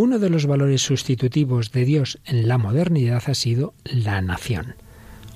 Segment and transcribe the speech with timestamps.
[0.00, 4.74] uno de los valores sustitutivos de Dios en la modernidad ha sido la nación.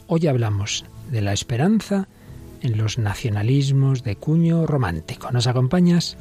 [0.07, 2.09] Hoy hablamos de la esperanza
[2.63, 5.31] en los nacionalismos de cuño romántico.
[5.33, 6.17] ¿Nos acompañas?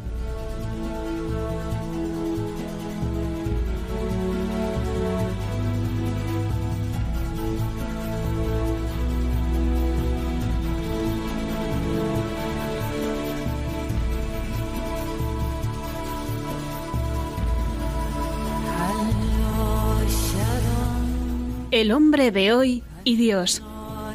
[21.84, 23.62] El hombre de hoy y Dios,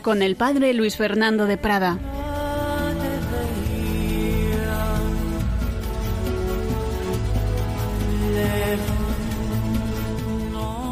[0.01, 1.99] con el padre Luis Fernando de Prada.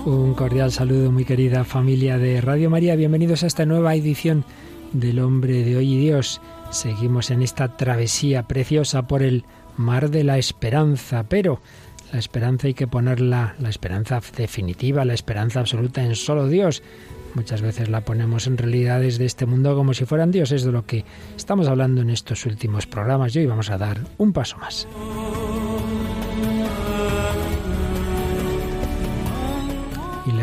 [0.05, 2.95] Un cordial saludo, muy querida familia de Radio María.
[2.95, 4.45] Bienvenidos a esta nueva edición
[4.93, 6.43] del Hombre de Hoy y Dios.
[6.71, 9.47] Seguimos en esta travesía preciosa por el
[9.79, 11.59] mar de la esperanza, pero
[12.16, 16.83] la esperanza hay que ponerla, la esperanza definitiva, la esperanza absoluta en solo Dios.
[17.35, 20.87] Muchas veces la ponemos en realidades de este mundo como si fueran dioses, de lo
[20.87, 21.04] que
[21.37, 24.88] estamos hablando en estos últimos programas hoy vamos a dar un paso más.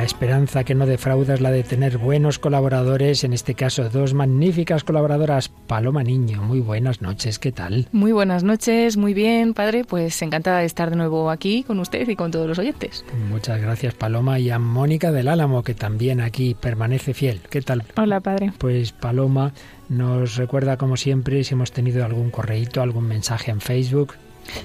[0.04, 4.14] La esperanza que no defrauda es la de tener buenos colaboradores, en este caso dos
[4.14, 5.48] magníficas colaboradoras.
[5.48, 7.88] Paloma Niño, muy buenas noches, ¿qué tal?
[7.94, 12.06] Muy buenas noches, muy bien, padre, pues encantada de estar de nuevo aquí con usted
[12.10, 13.06] y con todos los oyentes.
[13.30, 17.40] Muchas gracias, Paloma, y a Mónica del Álamo, que también aquí permanece fiel.
[17.50, 17.86] ¿Qué tal?
[17.96, 18.52] Hola, padre.
[18.58, 19.54] Pues Paloma
[19.88, 24.16] nos recuerda, como siempre, si hemos tenido algún correíto, algún mensaje en Facebook,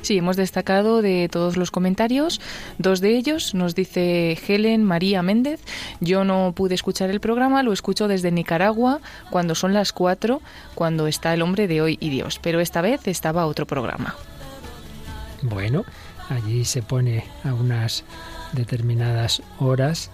[0.03, 2.41] Sí, hemos destacado de todos los comentarios.
[2.79, 5.61] Dos de ellos nos dice Helen María Méndez.
[6.01, 10.41] Yo no pude escuchar el programa, lo escucho desde Nicaragua cuando son las cuatro,
[10.75, 12.39] cuando está el hombre de hoy y Dios.
[12.43, 14.15] Pero esta vez estaba otro programa.
[15.43, 15.85] Bueno,
[16.29, 18.05] allí se pone a unas
[18.53, 20.11] determinadas horas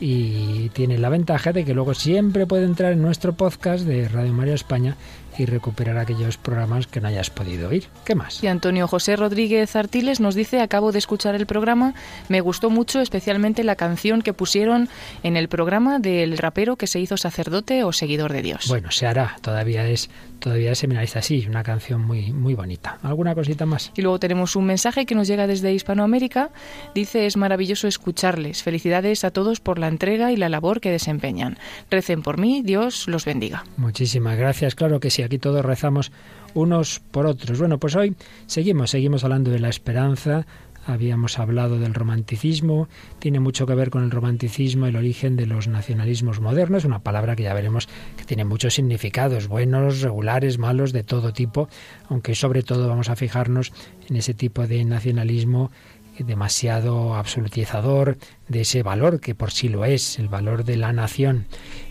[0.00, 4.32] y tiene la ventaja de que luego siempre puede entrar en nuestro podcast de Radio
[4.32, 4.96] María España
[5.38, 7.86] y recuperar aquellos programas que no hayas podido oír.
[8.04, 8.42] ¿Qué más?
[8.42, 11.94] Y Antonio José Rodríguez Artiles nos dice, acabo de escuchar el programa,
[12.28, 14.88] me gustó mucho especialmente la canción que pusieron
[15.22, 18.66] en el programa del rapero que se hizo sacerdote o seguidor de Dios.
[18.68, 22.98] Bueno, se hará, todavía es todavía es seminarista, sí, una canción muy muy bonita.
[23.02, 23.92] ¿Alguna cosita más?
[23.96, 26.50] Y luego tenemos un mensaje que nos llega desde Hispanoamérica,
[26.94, 28.62] dice, es maravilloso escucharles.
[28.62, 31.58] Felicidades a todos por la entrega y la labor que desempeñan.
[31.90, 33.64] Recen por mí, Dios los bendiga.
[33.76, 36.12] Muchísimas gracias, claro que sí aquí todos rezamos
[36.54, 37.58] unos por otros.
[37.58, 38.14] Bueno, pues hoy
[38.46, 40.46] seguimos, seguimos hablando de la esperanza,
[40.88, 42.88] habíamos hablado del romanticismo,
[43.18, 47.36] tiene mucho que ver con el romanticismo, el origen de los nacionalismos modernos, una palabra
[47.36, 51.68] que ya veremos que tiene muchos significados, buenos, regulares, malos, de todo tipo,
[52.08, 53.72] aunque sobre todo vamos a fijarnos
[54.08, 55.70] en ese tipo de nacionalismo
[56.18, 58.18] demasiado absolutizador
[58.48, 61.46] de ese valor que por sí lo es, el valor de la nación.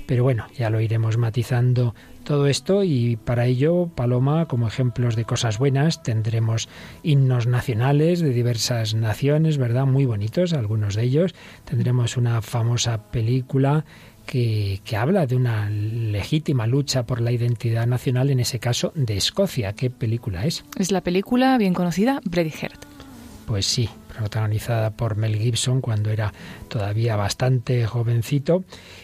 [0.06, 1.96] Pero bueno, ya lo iremos matizando
[2.28, 6.68] todo esto y para ello, Paloma, como ejemplos de cosas buenas, tendremos
[7.02, 9.86] himnos nacionales de diversas naciones, ¿verdad?
[9.86, 11.34] Muy bonitos, algunos de ellos.
[11.64, 13.86] Tendremos una famosa película
[14.26, 19.16] que, que, habla de una legítima lucha por la identidad nacional, en ese caso de
[19.16, 19.72] Escocia.
[19.72, 20.66] ¿Qué película es?
[20.78, 22.84] Es la película bien conocida Braveheart.
[23.46, 26.34] Pues sí, protagonizada por Mel Gibson cuando era
[26.68, 28.64] todavía bastante jovencito.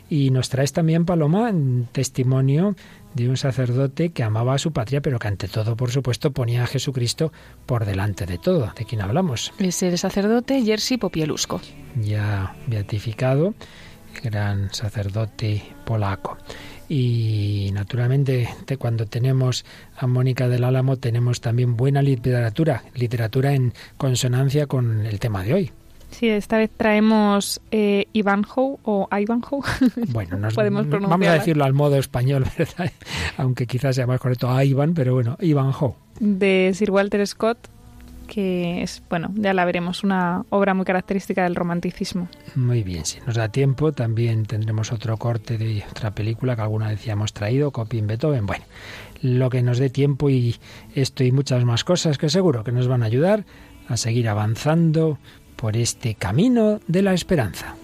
[0.10, 1.52] Y nos traes también, Paloma,
[1.92, 2.76] testimonio
[3.14, 6.64] de un sacerdote que amaba a su patria, pero que ante todo, por supuesto, ponía
[6.64, 7.32] a Jesucristo
[7.66, 8.72] por delante de todo.
[8.76, 9.54] ¿De quién hablamos?
[9.60, 11.62] Es el sacerdote Jerzy Popielusko.
[12.02, 13.54] Ya beatificado,
[14.24, 16.38] gran sacerdote polaco.
[16.90, 19.66] Y naturalmente cuando tenemos
[19.98, 25.54] a Mónica del Álamo tenemos también buena literatura, literatura en consonancia con el tema de
[25.54, 25.72] hoy.
[26.14, 29.62] Sí, esta vez traemos eh, Ivanhoe o Ivanhoe.
[30.10, 32.92] Bueno, nos, Podemos vamos a decirlo al modo español, ¿verdad?
[33.38, 35.96] aunque quizás sea más correcto Ivan, pero bueno, Ivanhoe.
[36.20, 37.58] De Sir Walter Scott,
[38.34, 42.28] que es, bueno, ya la veremos, una obra muy característica del romanticismo.
[42.56, 46.88] Muy bien, si nos da tiempo, también tendremos otro corte de otra película que alguna
[46.88, 48.48] vez ya hemos traído, Copin Beethoven.
[48.48, 48.66] Bueno,
[49.22, 50.56] lo que nos dé tiempo y
[50.96, 53.46] esto y muchas más cosas que seguro que nos van a ayudar
[53.88, 55.20] a seguir avanzando
[55.56, 57.76] por este camino de la esperanza.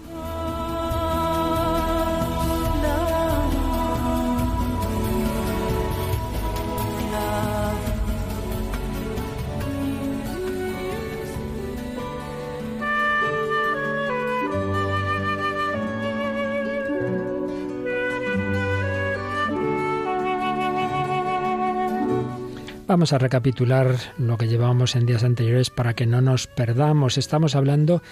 [22.90, 27.18] Vamos a recapitular lo que llevamos en días anteriores para que no nos perdamos.
[27.18, 28.02] Estamos hablando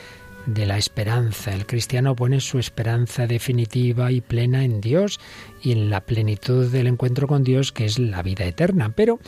[0.47, 1.53] de la esperanza.
[1.53, 5.19] El cristiano pone su esperanza definitiva y plena en Dios
[5.61, 8.91] y en la plenitud del encuentro con Dios, que es la vida eterna.
[8.95, 9.19] Pero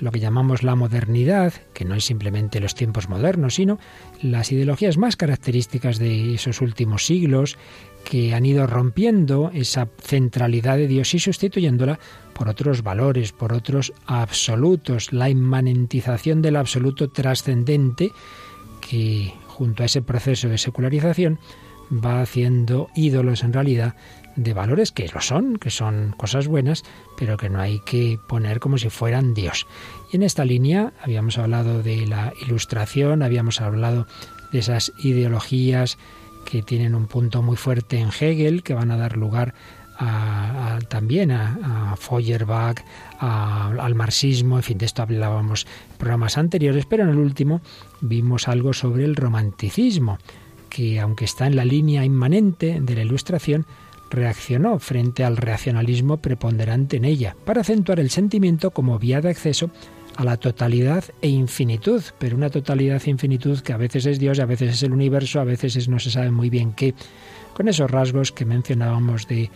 [0.00, 3.78] lo que llamamos la modernidad, que no es simplemente los tiempos modernos, sino
[4.22, 7.58] las ideologías más características de esos últimos siglos,
[8.04, 11.98] que han ido rompiendo esa centralidad de Dios y sustituyéndola
[12.34, 18.12] por otros valores, por otros absolutos, la inmanentización del absoluto trascendente
[18.80, 21.38] que junto a ese proceso de secularización,
[21.92, 23.94] va haciendo ídolos en realidad
[24.36, 26.82] de valores que lo son, que son cosas buenas,
[27.16, 29.66] pero que no hay que poner como si fueran Dios.
[30.10, 34.06] Y en esta línea habíamos hablado de la ilustración, habíamos hablado
[34.50, 35.98] de esas ideologías
[36.44, 39.54] que tienen un punto muy fuerte en Hegel, que van a dar lugar
[39.96, 42.82] a, también a, Feuerbach,
[43.18, 47.60] al marxismo, en fin, de esto hablábamos en programas anteriores, pero en el último
[48.00, 50.18] vimos algo sobre el romanticismo,
[50.68, 53.66] que aunque está en la línea inmanente de la ilustración,
[54.10, 59.70] reaccionó frente al reaccionalismo preponderante en ella, para acentuar el sentimiento como vía de acceso
[60.16, 64.38] a la totalidad e infinitud, pero una totalidad e infinitud que a veces es Dios,
[64.38, 66.94] a veces es el universo, a veces es no se sabe muy bien qué,
[67.54, 69.50] con esos rasgos que mencionábamos de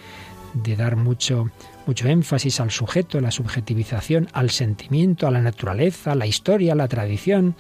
[0.54, 1.50] de dar mucho,
[1.86, 7.54] mucho énfasis al sujeto, la subjetivización, al sentimiento, a la naturaleza, la historia, la tradición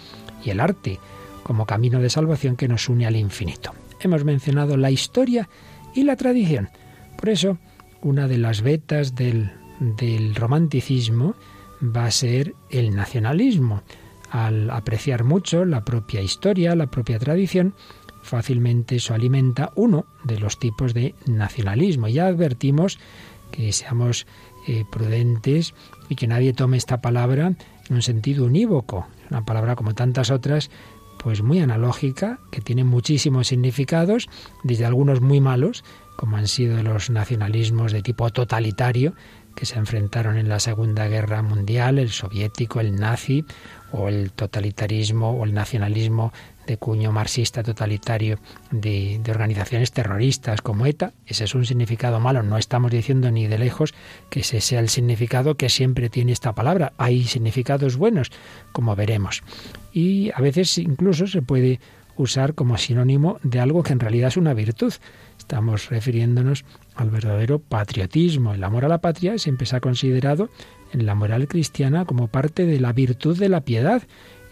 [0.44, 0.98] y el arte
[1.42, 3.72] como camino de salvación que nos une al infinito.
[4.00, 5.48] Hemos mencionado la historia
[5.94, 6.68] y la tradición.
[7.16, 7.58] Por eso,
[8.02, 11.34] una de las vetas del, del romanticismo
[11.82, 13.82] va a ser el nacionalismo.
[14.30, 17.74] Al apreciar mucho la propia historia, la propia tradición,
[18.22, 22.08] fácilmente eso alimenta uno de los tipos de nacionalismo.
[22.08, 22.98] Ya advertimos
[23.50, 24.26] que seamos
[24.66, 25.74] eh, prudentes
[26.08, 27.54] y que nadie tome esta palabra
[27.88, 30.70] en un sentido unívoco, una palabra como tantas otras,
[31.18, 34.28] pues muy analógica, que tiene muchísimos significados,
[34.62, 35.84] desde algunos muy malos,
[36.16, 39.14] como han sido los nacionalismos de tipo totalitario,
[39.58, 43.44] que se enfrentaron en la Segunda Guerra Mundial, el soviético, el nazi,
[43.90, 46.32] o el totalitarismo o el nacionalismo
[46.68, 48.38] de cuño marxista totalitario
[48.70, 52.44] de, organizaciones terroristas como ETA, ese es un significado malo.
[52.44, 53.94] No estamos diciendo ni de lejos
[54.30, 56.92] que ese sea el significado que siempre tiene esta palabra.
[56.96, 58.30] Hay significados buenos,
[58.70, 59.42] como veremos.
[59.92, 61.80] Y a veces incluso se puede
[62.16, 64.92] usar como sinónimo de algo que en realidad es una virtud.
[65.36, 66.64] Estamos refiriéndonos
[66.98, 68.52] al verdadero patriotismo.
[68.52, 70.50] El amor a la patria siempre se ha considerado
[70.92, 74.02] en la moral cristiana como parte de la virtud de la piedad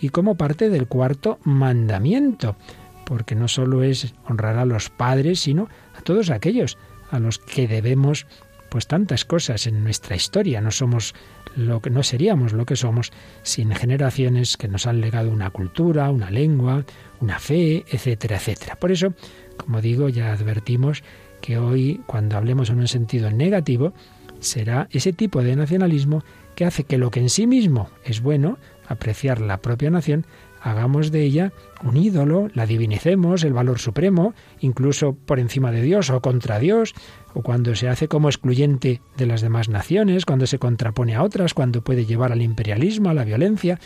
[0.01, 2.57] y como parte del cuarto mandamiento,
[3.05, 6.79] porque no solo es honrar a los padres, sino a todos aquellos
[7.11, 8.27] a los que debemos
[8.69, 10.61] pues tantas cosas en nuestra historia.
[10.61, 11.15] No somos
[11.57, 16.11] lo que no seríamos lo que somos sin generaciones que nos han legado una cultura,
[16.11, 16.85] una lengua,
[17.21, 18.77] una fe, etcétera, etcétera.
[18.77, 19.15] Por eso,
[19.57, 21.03] como digo, ya advertimos
[21.47, 23.93] que hoy cuando hablemos en un sentido negativo
[24.41, 26.25] será ese tipo de nacionalismo
[26.57, 28.59] que hace que lo que en sí mismo es bueno,
[28.89, 30.27] apreciar la propia nación,
[30.61, 31.53] hagamos de ella
[31.85, 36.95] un ídolo, la divinicemos, el valor supremo, incluso por encima de Dios o contra Dios,
[37.33, 41.55] o cuando se hace como excluyente de las demás naciones, cuando se contrapone a otras,
[41.55, 43.79] cuando puede llevar al imperialismo, a la violencia,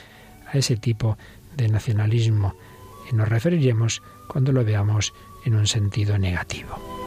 [0.51, 1.19] a ese tipo
[1.59, 2.55] de nacionalismo.
[3.13, 5.13] Y nos referiremos cuando lo veamos
[5.45, 7.00] en un sentido negativo.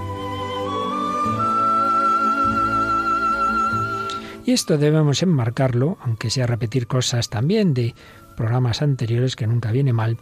[4.45, 7.95] Y esto debemos enmarcarlo, aunque sea repetir cosas también de
[8.35, 10.17] programas anteriores, que nunca viene mal,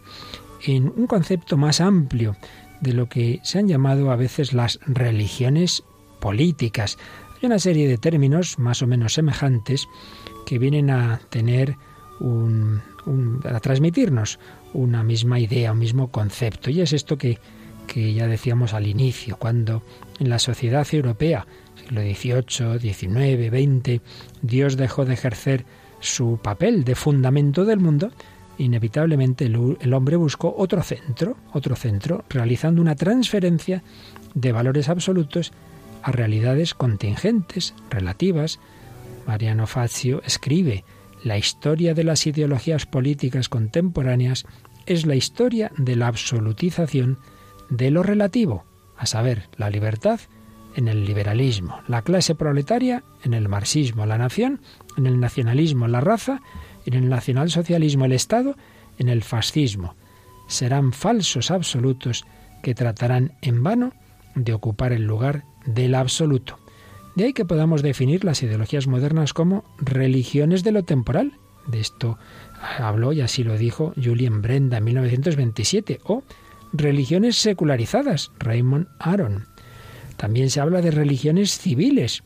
[0.64, 2.36] en un concepto más amplio
[2.80, 5.82] de lo que se han llamado a veces las religiones
[6.20, 6.98] políticas.
[7.36, 9.88] Hay una serie de términos más o menos semejantes
[10.46, 11.76] que vienen a tener
[12.20, 12.80] un,
[13.44, 14.38] a transmitirnos
[14.72, 16.70] una misma idea, un mismo concepto.
[16.70, 17.38] Y es esto que,
[17.86, 19.82] que ya decíamos al inicio, cuando
[20.20, 21.46] en la sociedad europea
[21.82, 24.00] siglo XVIII, XIX, XX,
[24.42, 25.64] Dios dejó de ejercer
[26.00, 28.10] su papel de fundamento del mundo,
[28.58, 33.82] inevitablemente el, hombre buscó otro centro, otro centro, realizando una transferencia
[34.34, 35.52] de valores absolutos
[36.02, 38.58] a realidades contingentes, relativas.
[39.26, 40.84] Mariano Fazio escribe,
[41.22, 44.44] la historia de las ideologías políticas contemporáneas
[44.86, 47.18] es la historia de la absolutización
[47.70, 48.64] de lo relativo,
[48.96, 50.20] a saber, la libertad
[50.74, 54.60] en el liberalismo, la clase proletaria en el marxismo, la nación
[54.96, 56.40] en el nacionalismo, la raza
[56.86, 58.56] en el nacionalsocialismo, el Estado
[58.98, 59.94] en el fascismo.
[60.46, 62.24] Serán falsos absolutos
[62.62, 63.92] que tratarán en vano
[64.34, 66.58] de ocupar el lugar del absoluto.
[67.14, 71.32] De ahí que podamos definir las ideologías modernas como religiones de lo temporal.
[71.66, 72.18] De esto
[72.78, 76.22] habló y así lo dijo Julien Brenda en 1927, o
[76.72, 79.51] religiones secularizadas, Raymond Aron.
[80.16, 82.22] También se habla de religiones civiles,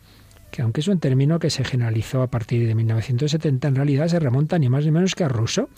[0.51, 4.19] que aunque es un término que se generalizó a partir de 1970, en realidad se
[4.19, 5.69] remonta ni más ni menos que a Rousseau,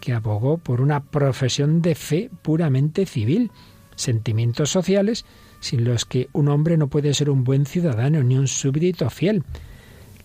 [0.00, 3.50] que abogó por una profesión de fe puramente civil,
[3.96, 5.24] sentimientos sociales
[5.60, 9.44] sin los que un hombre no puede ser un buen ciudadano ni un súbdito fiel.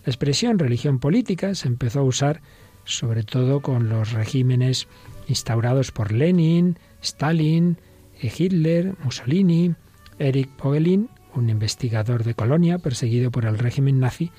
[0.04, 2.42] La expresión religión política se empezó a usar
[2.84, 4.86] sobre todo con los regímenes
[5.28, 7.78] instaurados por Lenin, Stalin,
[8.20, 9.74] Hitler, Mussolini,
[10.20, 14.30] Eric Pogelin, un investigador de Colonia perseguido por el régimen nazi,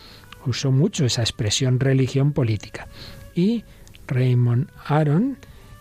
[0.45, 2.87] usó mucho esa expresión religión política.
[3.35, 3.63] Y
[4.07, 5.37] Raymond Aron,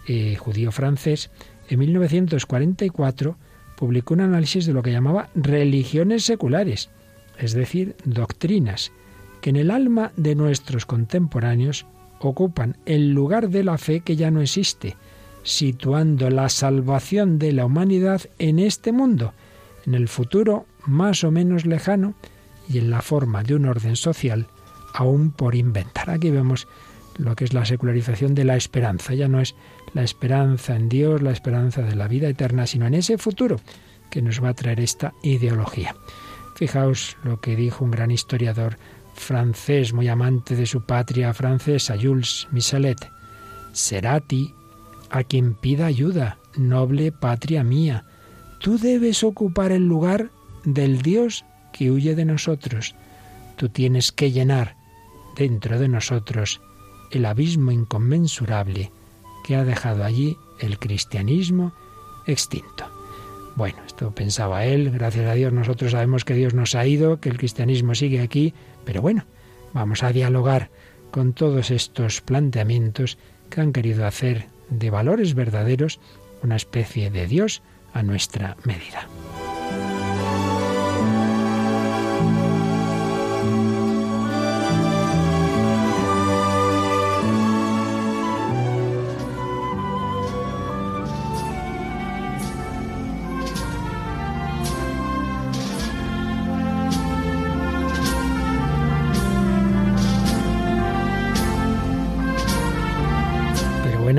[0.09, 1.31] eh, judío francés,
[1.69, 3.37] en 1944
[3.77, 6.91] publicó un análisis de lo que llamaba religiones seculares,
[7.39, 8.93] es decir, doctrinas,
[9.41, 11.87] que en el alma de nuestros contemporáneos
[12.21, 14.97] ocupan el lugar de la fe que ya no existe,
[15.43, 19.33] situando la salvación de la humanidad en este mundo,
[19.87, 22.15] en el futuro más o menos lejano
[22.69, 24.47] y en la forma de un orden social
[24.95, 26.11] aún por inventar.
[26.11, 26.67] Aquí vemos
[27.17, 29.15] lo que es la secularización de la esperanza.
[29.15, 29.55] Ya no es
[29.95, 33.61] la esperanza en Dios, la esperanza de la vida eterna, sino en ese futuro
[34.11, 35.95] que nos va a traer esta ideología.
[36.55, 38.77] Fijaos lo que dijo un gran historiador
[39.15, 43.11] francés, muy amante de su patria francesa, Jules Michelet.
[43.73, 44.55] Será ti
[45.11, 48.05] a quien pida ayuda, noble patria mía.
[48.61, 50.31] Tú debes ocupar el lugar
[50.65, 52.95] del Dios que huye de nosotros.
[53.57, 54.77] Tú tienes que llenar
[55.35, 56.61] dentro de nosotros
[57.11, 58.93] el abismo inconmensurable
[59.47, 61.73] que ha dejado allí el cristianismo
[62.27, 62.85] extinto.
[63.57, 67.31] Bueno, esto pensaba él, gracias a Dios nosotros sabemos que Dios nos ha ido, que
[67.31, 68.53] el cristianismo sigue aquí,
[68.85, 69.25] pero bueno,
[69.73, 70.71] vamos a dialogar
[71.11, 73.17] con todos estos planteamientos
[73.49, 75.99] que han querido hacer de valores verdaderos
[76.43, 79.07] una especie de Dios a nuestra medida.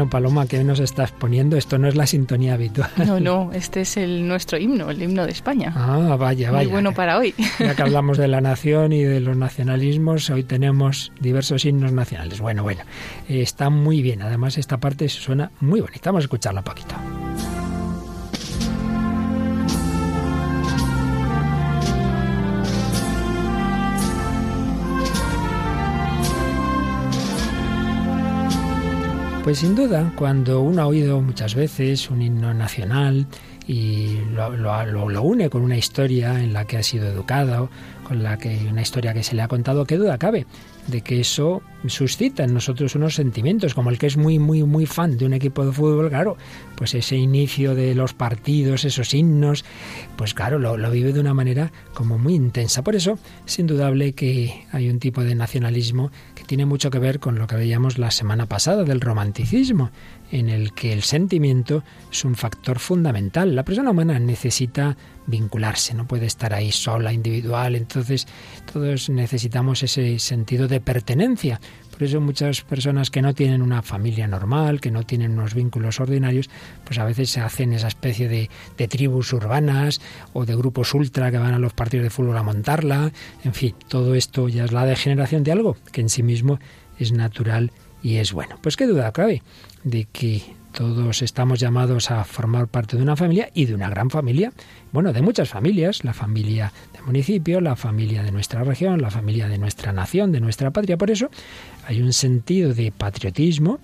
[0.10, 1.58] Paloma, ¿qué nos estás poniendo?
[1.58, 2.90] Esto no es la sintonía habitual.
[3.06, 5.74] No, no, este es el nuestro himno, el himno de España.
[5.76, 6.64] Ah, vaya, vaya.
[6.64, 7.34] Muy bueno para hoy.
[7.60, 12.40] Ya que hablamos de la nación y de los nacionalismos, hoy tenemos diversos himnos nacionales.
[12.40, 12.82] Bueno, bueno,
[13.28, 14.22] está muy bien.
[14.22, 16.10] Además, esta parte suena muy bonita.
[16.10, 16.96] Vamos a escucharla un poquito.
[29.52, 33.28] Pues sin duda, cuando uno ha oído muchas veces un himno nacional
[33.68, 37.70] y lo, une con una historia en la que ha sido educado,
[38.08, 40.46] con la que una historia que se le ha contado, qué duda cabe
[40.88, 44.86] de que eso suscita en nosotros unos sentimientos, como el que es muy, muy, muy
[44.86, 46.38] fan de un equipo de fútbol, claro,
[46.76, 49.66] pues ese inicio de los partidos, esos himnos,
[50.16, 52.84] pues claro, lo, lo vive de una manera como muy intensa.
[52.84, 56.10] Por eso es indudable que hay un tipo de nacionalismo
[56.52, 59.90] tiene mucho que ver con lo que veíamos la semana pasada del romanticismo,
[60.32, 63.56] en el que el sentimiento es un factor fundamental.
[63.56, 64.96] La persona humana necesita
[65.28, 68.28] vincularse, no puede estar ahí sola, individual, entonces
[68.72, 71.60] todos necesitamos ese sentido de pertenencia.
[71.92, 76.00] Por eso muchas personas que no tienen una familia normal, que no tienen unos vínculos
[76.00, 76.50] ordinarios,
[76.84, 78.50] pues a veces se hacen esa especie de,
[78.88, 80.02] tribus urbanas
[80.34, 83.12] o de grupos ultra que van a los partidos de fútbol a montarla.
[83.44, 86.60] En fin, todo esto ya es la degeneración de algo que en sí mismo
[86.98, 87.72] es natural
[88.02, 88.58] y es bueno.
[88.62, 89.44] Pues qué duda cabe
[89.84, 94.10] de que todos estamos llamados a formar parte de una familia y de una gran
[94.10, 94.54] familia,
[94.92, 99.48] bueno, de muchas familias, la familia del municipio, la familia de nuestra región, la familia
[99.48, 100.98] de nuestra nación, de nuestra patria.
[100.98, 101.30] Por eso
[101.86, 103.80] hay un sentido de patriotismo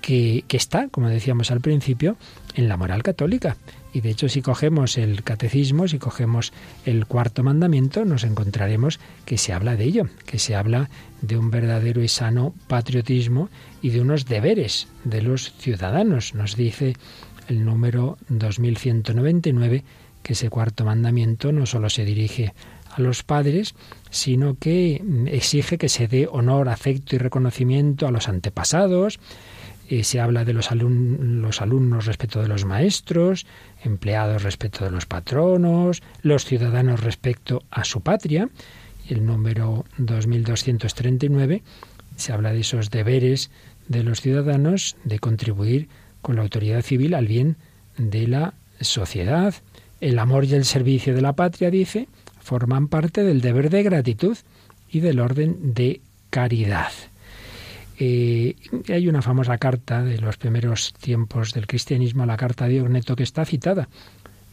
[0.00, 2.16] que, que está, como decíamos al principio,
[2.54, 3.56] en la moral católica.
[3.96, 6.52] Y de hecho, si cogemos el catecismo, si cogemos
[6.84, 10.90] el cuarto mandamiento, nos encontraremos que se habla de ello, que se habla
[11.22, 13.48] de un verdadero y sano patriotismo
[13.80, 16.34] y de unos deberes de los ciudadanos.
[16.34, 16.92] Nos dice
[17.48, 19.82] el número 2199
[20.22, 22.52] que ese cuarto mandamiento no solo se dirige
[22.94, 23.74] a los padres,
[24.10, 29.20] sino que exige que se dé honor, afecto y reconocimiento a los antepasados,
[29.88, 33.46] eh, se habla de los, los alumnos respecto de los maestros,
[33.82, 38.48] empleados respecto de los patronos, los ciudadanos respecto a su patria.
[39.08, 41.62] El número 2239
[42.16, 43.50] se habla de esos deberes
[43.88, 45.88] de los ciudadanos de contribuir
[46.22, 47.56] con la autoridad civil al bien
[47.96, 49.54] de la sociedad.
[50.00, 52.08] El amor y el servicio de la patria, dice,
[52.40, 54.36] forman parte del deber de gratitud
[54.90, 56.00] y del orden de
[56.30, 56.90] caridad.
[57.98, 58.56] Eh,
[58.88, 63.22] hay una famosa carta de los primeros tiempos del cristianismo, la carta de Ogneto, que
[63.22, 63.88] está citada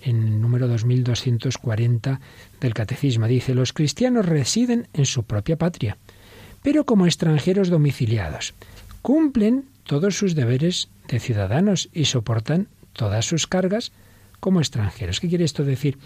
[0.02, 2.20] en el número 2240
[2.60, 3.28] del Catecismo.
[3.28, 5.98] Dice, los cristianos residen en su propia patria,
[6.62, 8.54] pero como extranjeros domiciliados.
[9.02, 13.92] Cumplen todos sus deberes de ciudadanos y soportan todas sus cargas
[14.40, 15.20] como extranjeros.
[15.20, 15.98] ¿Qué quiere esto decir?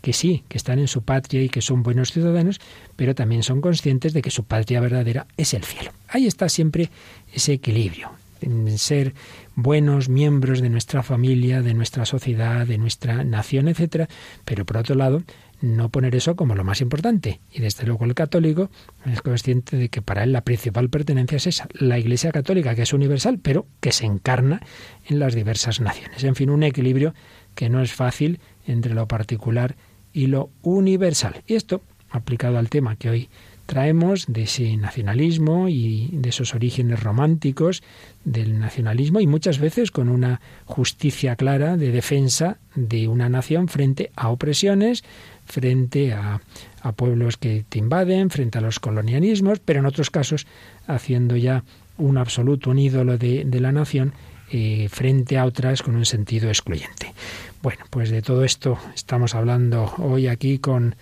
[0.00, 2.60] Que sí, que están en su patria y que son buenos ciudadanos,
[2.96, 5.92] pero también son conscientes de que su patria verdadera es el cielo.
[6.08, 6.90] Ahí está siempre
[7.32, 9.14] ese equilibrio, en ser
[9.54, 14.08] buenos miembros de nuestra familia, de nuestra sociedad, de nuestra nación, etcétera,
[14.44, 15.22] pero por otro lado,
[15.60, 17.40] no poner eso como lo más importante.
[17.52, 18.70] Y desde luego el católico
[19.04, 22.82] es consciente de que para él la principal pertenencia es esa, la Iglesia católica, que
[22.82, 24.62] es universal, pero que se encarna
[25.06, 26.24] en las diversas naciones.
[26.24, 27.14] En fin, un equilibrio
[27.54, 31.42] que no es fácil entre lo particular y lo universal.
[31.46, 33.28] Y esto, aplicado al tema que hoy
[33.70, 37.84] traemos de ese nacionalismo y de esos orígenes románticos
[38.24, 44.10] del nacionalismo y muchas veces con una justicia clara de defensa de una nación frente
[44.16, 45.04] a opresiones,
[45.46, 46.40] frente a,
[46.96, 50.48] pueblos que te invaden, frente a los colonialismos, pero en otros casos
[50.88, 51.62] haciendo ya
[51.96, 54.14] un absoluto, un ídolo de, la nación
[54.52, 57.12] eh, frente a otras con un sentido excluyente.
[57.62, 60.94] Bueno, pues de todo esto estamos hablando hoy aquí con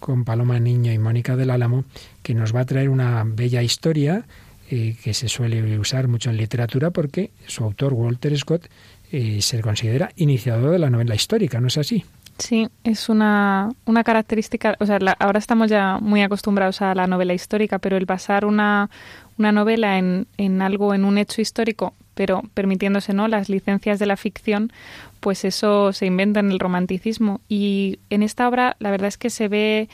[0.00, 1.84] con Paloma Niño y Mónica del Álamo,
[2.22, 4.24] que nos va a traer una bella historia
[4.70, 8.68] eh, que se suele usar mucho en literatura porque su autor, Walter Scott,
[9.12, 12.04] eh, se considera iniciador de la novela histórica, ¿no es así?
[12.38, 17.34] Sí, es una, una característica, o sea, ahora estamos ya muy acostumbrados a la novela
[17.34, 18.88] histórica, pero el basar una,
[19.36, 24.06] una novela en, en algo, en un hecho histórico, pero permitiéndose no las licencias de
[24.06, 24.72] la ficción,
[25.20, 27.40] pues eso se inventa en el romanticismo.
[27.48, 29.88] Y en esta obra la verdad es que se ve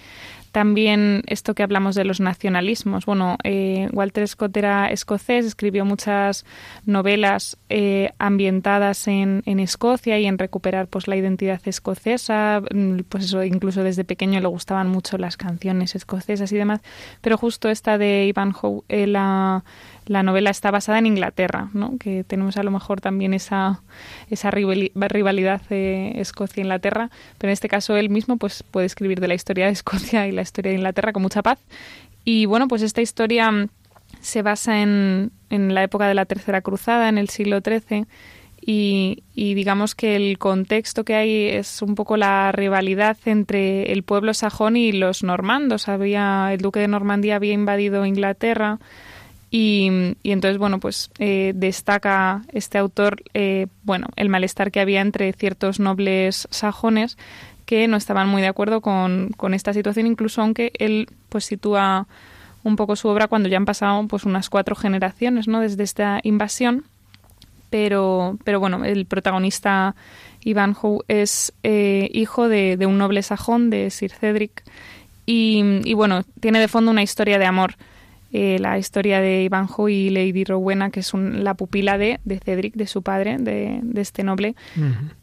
[0.56, 3.04] también esto que hablamos de los nacionalismos.
[3.04, 6.46] Bueno, eh, Walter Scott era escocés, escribió muchas
[6.86, 12.62] novelas eh, ambientadas en, en, Escocia y en recuperar pues la identidad escocesa.
[12.72, 16.80] Mm, pues eso, incluso desde pequeño le gustaban mucho las canciones escocesas y demás.
[17.20, 19.62] Pero justo esta de Ivanhoe, eh, la
[20.06, 21.98] la novela está basada en Inglaterra, ¿no?
[21.98, 23.82] que tenemos a lo mejor también esa,
[24.30, 29.34] esa rivalidad de Escocia-Inglaterra, pero en este caso él mismo pues, puede escribir de la
[29.34, 31.58] historia de Escocia y la historia de Inglaterra con mucha paz.
[32.24, 33.68] Y bueno, pues esta historia
[34.20, 38.06] se basa en, en la época de la Tercera Cruzada, en el siglo XIII,
[38.68, 44.02] y, y, digamos que el contexto que hay es un poco la rivalidad entre el
[44.02, 45.86] pueblo sajón y los normandos.
[45.88, 48.80] Había, el duque de Normandía había invadido Inglaterra
[49.58, 49.88] y,
[50.22, 55.80] entonces, bueno, pues eh, destaca este autor, eh, bueno, el malestar que había entre ciertos
[55.80, 57.16] nobles sajones
[57.64, 62.06] que no estaban muy de acuerdo con, con, esta situación, incluso aunque él pues sitúa
[62.64, 65.60] un poco su obra cuando ya han pasado pues unas cuatro generaciones, ¿no?
[65.60, 66.84] Desde esta invasión.
[67.70, 69.96] Pero, pero bueno, el protagonista
[70.44, 74.64] Ivanhoe es eh, hijo de, de, un noble sajón, de Sir Cedric,
[75.24, 77.76] y, y bueno, tiene de fondo una historia de amor
[78.38, 82.74] eh, la historia de Ivanhoe y Lady Rowena, que es la pupila de, de, Cedric,
[82.74, 84.54] de su padre, de, este noble.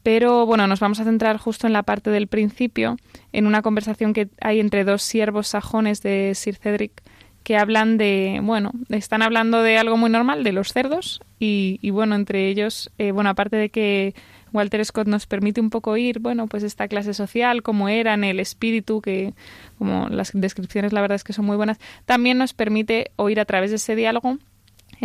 [0.01, 2.97] Pero bueno, nos vamos a centrar justo en la parte del principio,
[3.31, 7.03] en una conversación que hay entre dos siervos sajones de Sir Cedric
[7.43, 12.15] que hablan de, bueno, están hablando de algo muy normal, de los cerdos, y, bueno,
[12.15, 14.15] entre ellos, eh, bueno, aparte de que
[14.53, 18.39] Walter Scott nos permite un poco ir, bueno, pues esta clase social, cómo eran, el
[18.39, 19.33] espíritu, que
[19.77, 23.45] como las descripciones la verdad es que son muy buenas, también nos permite oír a
[23.45, 24.37] través de ese diálogo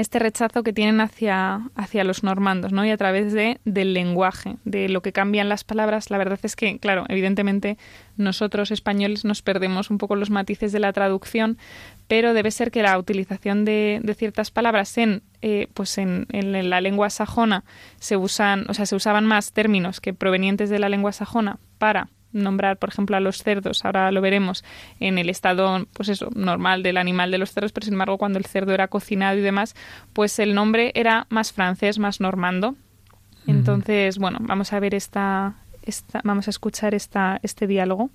[0.00, 2.84] este rechazo que tienen hacia, hacia los normandos, ¿no?
[2.84, 6.11] Y a través de, del lenguaje, de lo que cambian las palabras.
[6.11, 7.78] La verdad es que, claro, evidentemente
[8.16, 11.58] nosotros españoles nos perdemos un poco los matices de la traducción,
[12.06, 16.70] pero debe ser que la utilización de, de ciertas palabras en, eh, pues en, en,
[16.70, 17.64] la lengua sajona
[17.98, 22.08] se usan, o sea, se usaban más términos que provenientes de la lengua sajona para
[22.32, 24.64] nombrar, por ejemplo, a los cerdos, ahora lo veremos,
[25.00, 28.38] en el estado, pues eso, normal del animal de los cerdos, pero sin embargo, cuando
[28.38, 29.74] el cerdo era cocinado y demás,
[30.12, 32.74] pues el nombre era más francés, más normando.
[33.46, 38.10] Entonces, bueno, vamos a ver esta, esta vamos a escuchar esta, este diálogo.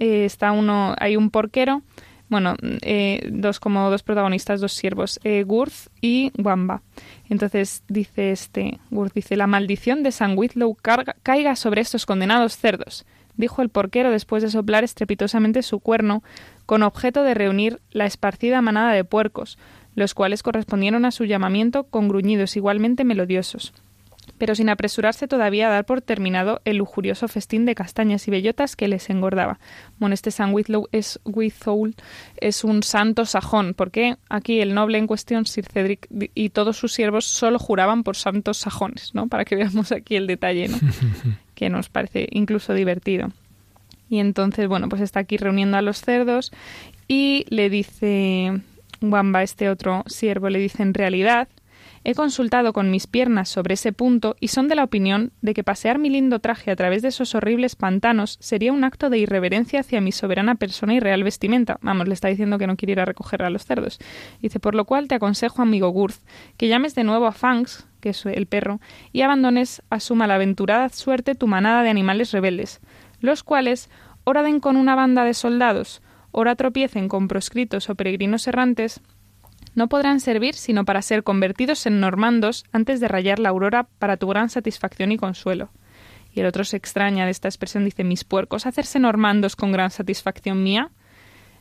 [0.00, 1.82] Eh, está uno, hay un porquero,
[2.28, 6.82] bueno, eh, dos como dos protagonistas, dos siervos, eh, Gurth y Wamba.
[7.28, 10.76] Entonces dice este, Gurth dice, la maldición de San Whitlow
[11.22, 13.06] caiga sobre estos condenados cerdos
[13.36, 16.22] dijo el porquero después de soplar estrepitosamente su cuerno,
[16.66, 19.58] con objeto de reunir la esparcida manada de puercos,
[19.94, 23.72] los cuales correspondieron a su llamamiento con gruñidos igualmente melodiosos.
[24.38, 28.74] pero sin apresurarse todavía a dar por terminado el lujurioso festín de castañas y bellotas
[28.74, 29.60] que les engordaba.
[29.98, 30.54] Bueno, este San
[30.92, 31.20] es,
[32.40, 36.92] es un santo sajón, porque aquí el noble en cuestión, Sir Cedric, y todos sus
[36.92, 39.28] siervos solo juraban por santos sajones, ¿no?
[39.28, 40.78] Para que veamos aquí el detalle, ¿no?
[41.54, 43.28] que nos parece incluso divertido.
[44.08, 46.52] Y entonces, bueno, pues está aquí reuniendo a los cerdos
[47.08, 48.60] y le dice
[49.00, 51.48] Wamba, este otro siervo, le dice en realidad
[52.06, 55.64] He consultado con mis piernas sobre ese punto y son de la opinión de que
[55.64, 59.80] pasear mi lindo traje a través de esos horribles pantanos sería un acto de irreverencia
[59.80, 61.78] hacia mi soberana persona y real vestimenta.
[61.80, 63.98] Vamos, le está diciendo que no quiere ir a recoger a los cerdos.
[64.42, 66.18] Dice, por lo cual te aconsejo, amigo Gurth,
[66.58, 68.80] que llames de nuevo a Fangs, que es el perro,
[69.12, 72.82] y abandones a su malaventurada suerte tu manada de animales rebeldes,
[73.20, 73.88] los cuales
[74.24, 79.00] ora den con una banda de soldados, ora tropiecen con proscritos o peregrinos errantes,
[79.74, 84.18] no podrán servir sino para ser convertidos en normandos antes de rayar la aurora para
[84.18, 85.70] tu gran satisfacción y consuelo.
[86.30, 89.90] Y el otro se extraña de esta expresión, dice mis puercos, hacerse normandos con gran
[89.90, 90.90] satisfacción mía.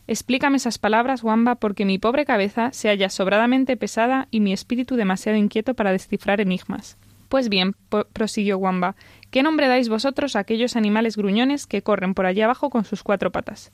[0.06, 4.96] Explícame esas palabras, Wamba, porque mi pobre cabeza se halla sobradamente pesada y mi espíritu
[4.96, 6.98] demasiado inquieto para descifrar enigmas.
[7.30, 7.74] Pues bien,
[8.14, 8.96] prosiguió Wamba,
[9.32, 13.02] ¿qué nombre dais vosotros a aquellos animales gruñones que corren por allá abajo con sus
[13.02, 13.72] cuatro patas?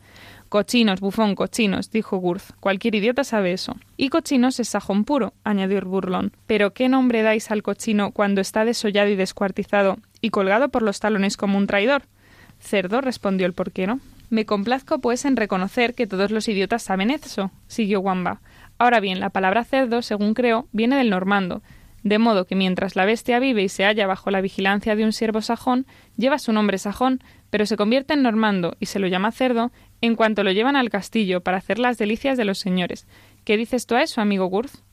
[0.47, 2.53] Cochinos, bufón, cochinos, dijo Gurth.
[2.61, 3.75] Cualquier idiota sabe eso.
[3.97, 6.31] Y cochinos es sajón puro, añadió Burlón.
[6.47, 11.01] Pero ¿qué nombre dais al cochino cuando está desollado y descuartizado y colgado por los
[11.01, 12.03] talones como un traidor?
[12.61, 13.99] Cerdo, respondió el porquero.
[14.29, 18.41] Me complazco, pues, en reconocer que todos los idiotas saben eso, siguió Wamba.
[18.77, 21.63] Ahora bien, la palabra cerdo, según creo, viene del normando,
[22.03, 25.13] de modo que mientras la bestia vive y se halla bajo la vigilancia de un
[25.13, 29.31] siervo sajón, lleva su nombre sajón, pero se convierte en normando y se lo llama
[29.31, 33.07] cerdo en cuanto lo llevan al castillo para hacer las delicias de los señores.
[33.43, 34.83] ¿Qué dices tú a eso, amigo Gurth?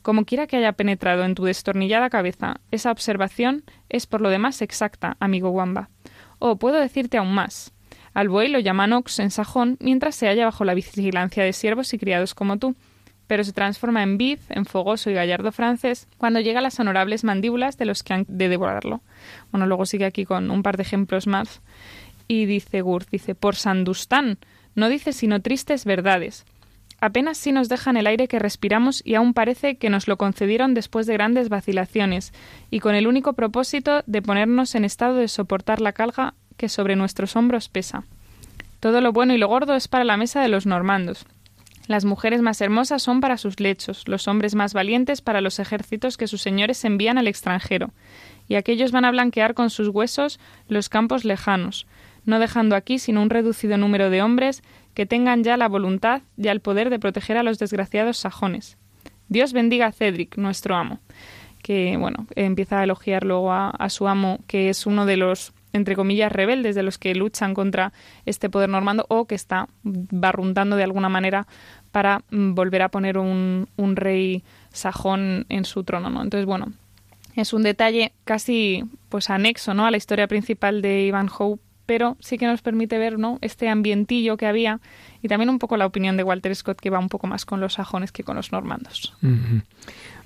[0.00, 4.60] Como quiera que haya penetrado en tu destornillada cabeza, esa observación es por lo demás
[4.62, 5.90] exacta, amigo Wamba.
[6.40, 7.71] O puedo decirte aún más.
[8.14, 11.94] Al buey lo llaman ox en sajón mientras se halla bajo la vigilancia de siervos
[11.94, 12.74] y criados como tú,
[13.26, 17.24] pero se transforma en vid, en fogoso y gallardo francés cuando llega a las honorables
[17.24, 19.00] mandíbulas de los que han de devorarlo.
[19.50, 21.62] Bueno, luego sigue aquí con un par de ejemplos más.
[22.28, 24.38] Y dice Gurt, dice, por Sandustán,
[24.74, 26.44] no dice sino tristes verdades.
[27.00, 30.72] Apenas si nos dejan el aire que respiramos y aún parece que nos lo concedieron
[30.72, 32.32] después de grandes vacilaciones
[32.70, 36.96] y con el único propósito de ponernos en estado de soportar la carga que sobre
[36.96, 38.04] nuestros hombros pesa.
[38.80, 41.24] Todo lo bueno y lo gordo es para la mesa de los normandos.
[41.88, 46.16] Las mujeres más hermosas son para sus lechos, los hombres más valientes para los ejércitos
[46.16, 47.90] que sus señores envían al extranjero,
[48.48, 50.38] y aquellos van a blanquear con sus huesos
[50.68, 51.86] los campos lejanos,
[52.24, 54.62] no dejando aquí sino un reducido número de hombres
[54.94, 58.78] que tengan ya la voluntad y el poder de proteger a los desgraciados sajones.
[59.28, 61.00] Dios bendiga a Cedric, nuestro amo,
[61.62, 65.52] que bueno, empieza a elogiar luego a, a su amo, que es uno de los
[65.72, 67.92] entre comillas, rebeldes de los que luchan contra
[68.26, 71.46] este poder normando o que está barruntando de alguna manera
[71.90, 76.22] para mm, volver a poner un, un rey sajón en su trono, ¿no?
[76.22, 76.72] Entonces, bueno,
[77.36, 79.86] es un detalle casi pues anexo, ¿no?
[79.86, 83.38] a la historia principal de Ivan Hope pero sí que nos permite ver ¿no?
[83.40, 84.80] este ambientillo que había
[85.20, 87.60] y también un poco la opinión de Walter Scott que va un poco más con
[87.60, 89.14] los sajones que con los normandos.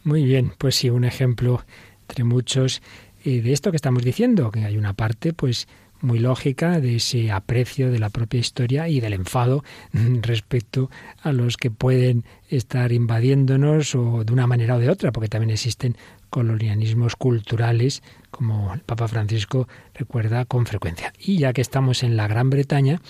[0.04, 1.64] Muy bien, pues sí, un ejemplo
[2.02, 2.82] entre muchos
[3.26, 5.66] eh, de esto que estamos diciendo, que hay una parte pues
[6.00, 9.64] muy lógica de ese aprecio de la propia historia y del enfado
[10.22, 10.90] respecto
[11.22, 15.50] a los que pueden estar invadiéndonos o de una manera o de otra, porque también
[15.50, 15.96] existen
[16.30, 21.12] colonialismos culturales, como el Papa Francisco recuerda con frecuencia.
[21.18, 23.00] Y ya que estamos en la Gran Bretaña,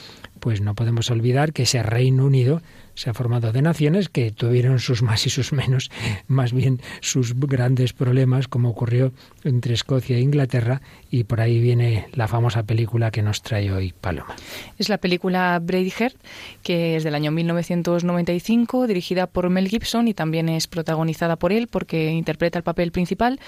[0.41, 2.63] pues no podemos olvidar que ese Reino Unido
[2.97, 5.91] se ha formado de naciones que tuvieron sus más y sus menos,
[6.27, 9.13] más bien sus grandes problemas, como ocurrió
[9.45, 13.95] entre Escocia e Inglaterra, y por ahí viene la famosa película que nos trae hoy
[14.01, 14.35] Paloma.
[14.79, 16.17] Es la película Braveheart,
[16.63, 21.69] que es del año 1995, dirigida por Mel Gibson y también es protagonizada por él
[21.69, 23.39] porque interpreta el papel principal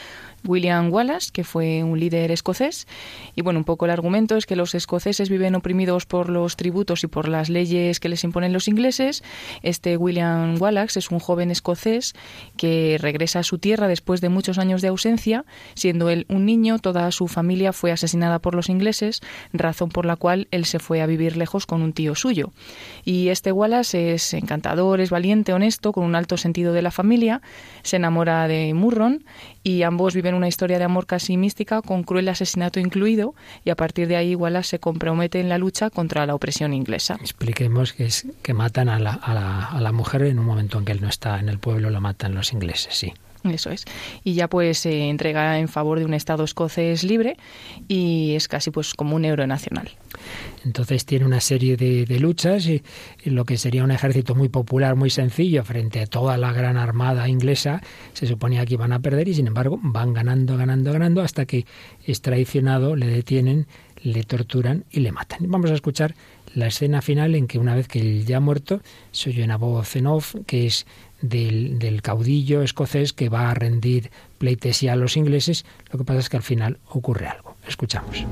[0.44, 2.86] William Wallace, que fue un líder escocés.
[3.34, 7.02] Y bueno, un poco el argumento es que los escoceses viven oprimidos por los tributos
[7.04, 9.22] y por las leyes que les imponen los ingleses.
[9.62, 12.14] Este William Wallace es un joven escocés
[12.56, 15.44] que regresa a su tierra después de muchos años de ausencia.
[15.74, 19.20] Siendo él un niño, toda su familia fue asesinada por los ingleses,
[19.52, 22.52] razón por la cual él se fue a vivir lejos con un tío suyo.
[23.08, 27.40] Y este Wallace es encantador, es valiente, honesto, con un alto sentido de la familia,
[27.82, 29.24] se enamora de Murron
[29.62, 33.76] y ambos viven una historia de amor casi mística con cruel asesinato incluido y a
[33.76, 37.16] partir de ahí Wallace se compromete en la lucha contra la opresión inglesa.
[37.18, 40.76] Expliquemos que es que matan a la, a la, a la mujer en un momento
[40.76, 43.14] en que él no está en el pueblo, lo matan los ingleses, sí.
[43.44, 43.84] Eso es.
[44.24, 47.36] Y ya pues se entrega en favor de un Estado escocés libre
[47.86, 49.90] y es casi pues como un euro nacional.
[50.64, 52.82] Entonces tiene una serie de, luchas y,
[53.24, 57.28] lo que sería un ejército muy popular, muy sencillo frente a toda la gran armada
[57.28, 57.80] inglesa,
[58.12, 61.64] se suponía que iban a perder y sin embargo van ganando, ganando, ganando hasta que
[62.04, 63.66] es traicionado, le detienen,
[64.02, 65.50] le torturan y le matan.
[65.50, 66.14] Vamos a escuchar
[66.54, 68.80] la escena final en que una vez que él ya ha muerto
[69.12, 70.86] se oye una voz en off que es
[71.20, 75.64] del, caudillo escocés que va a rendir pleitesía a los ingleses.
[75.90, 77.56] Lo que pasa es que al final ocurre algo.
[77.66, 78.24] Escuchamos.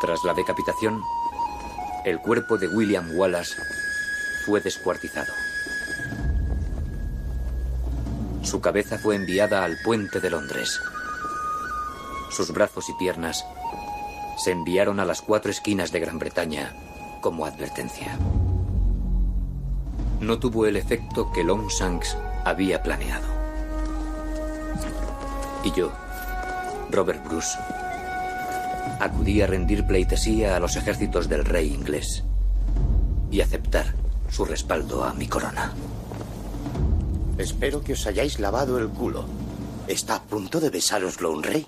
[0.00, 1.00] Tras la decapitación,
[2.04, 3.54] el cuerpo de William Wallace
[4.46, 5.32] fue descuartizado.
[8.42, 10.80] Su cabeza fue enviada al puente de Londres.
[12.30, 13.44] Sus brazos y piernas
[14.36, 16.74] se enviaron a las cuatro esquinas de Gran Bretaña
[17.20, 18.18] como advertencia.
[20.20, 23.26] No tuvo el efecto que Longshanks había planeado.
[25.64, 25.92] Y yo,
[26.90, 27.58] Robert Bruce,
[29.00, 32.24] acudí a rendir pleitesía a los ejércitos del rey inglés
[33.30, 33.94] y aceptar
[34.30, 35.72] su respaldo a mi corona.
[37.38, 39.24] Espero que os hayáis lavado el culo.
[39.86, 41.66] ¿Está a punto de besároslo un rey?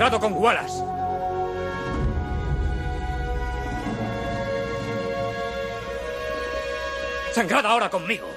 [0.00, 0.82] Sangrado con Wallace.
[7.34, 8.29] Sangrad ahora conmigo.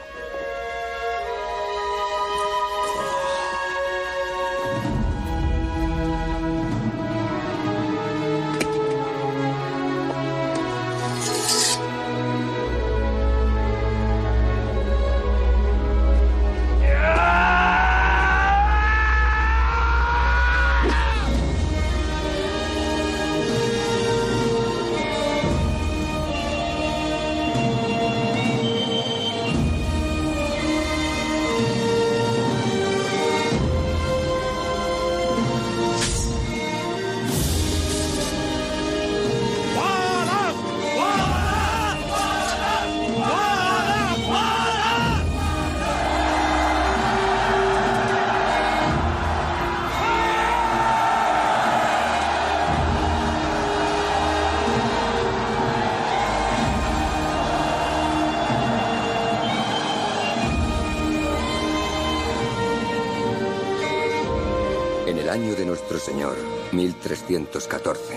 [65.34, 66.36] Año de nuestro Señor,
[66.74, 68.14] 1314,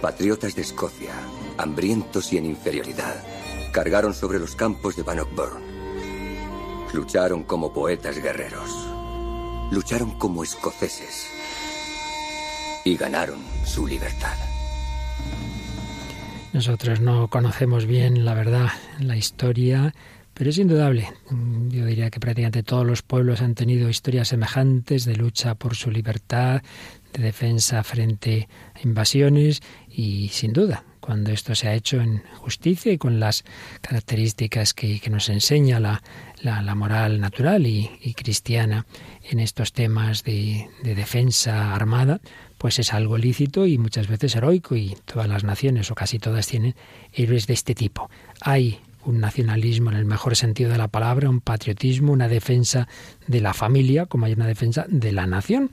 [0.00, 1.12] patriotas de Escocia,
[1.56, 3.24] hambrientos y en inferioridad,
[3.72, 5.60] cargaron sobre los campos de Bannockburn.
[6.94, 8.70] Lucharon como poetas guerreros.
[9.72, 11.26] Lucharon como escoceses.
[12.84, 14.36] Y ganaron su libertad.
[16.52, 18.68] Nosotros no conocemos bien, la verdad,
[19.00, 19.92] la historia
[20.38, 21.12] pero es indudable,
[21.68, 25.90] yo diría que prácticamente todos los pueblos han tenido historias semejantes de lucha por su
[25.90, 26.62] libertad,
[27.12, 32.92] de defensa frente a invasiones y sin duda, cuando esto se ha hecho en justicia
[32.92, 33.44] y con las
[33.80, 36.04] características que, nos enseña la,
[36.40, 38.86] la, moral natural y, cristiana
[39.28, 42.20] en estos temas de, de defensa armada,
[42.58, 46.46] pues es algo lícito y muchas veces heroico y todas las naciones o casi todas
[46.46, 46.76] tienen
[47.12, 48.08] héroes de este tipo.
[48.40, 52.88] Hay un nacionalismo en el mejor sentido de la palabra, un patriotismo, una defensa
[53.26, 55.70] de la familia, como hay una defensa de la nación.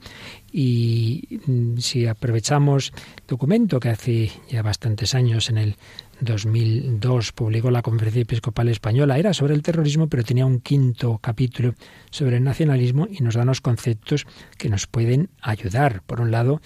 [0.52, 2.94] Y mm, si aprovechamos
[3.28, 5.76] documento que hace ya bastantes años, en el
[6.22, 11.76] 2002, publicó la Conferencia Episcopal Española, era sobre el terrorismo, pero tenía un quinto capítulo
[12.12, 14.26] sobre el nacionalismo y nos da unos conceptos
[14.58, 16.04] que nos pueden ayudar.
[16.04, 16.62] Por un lado,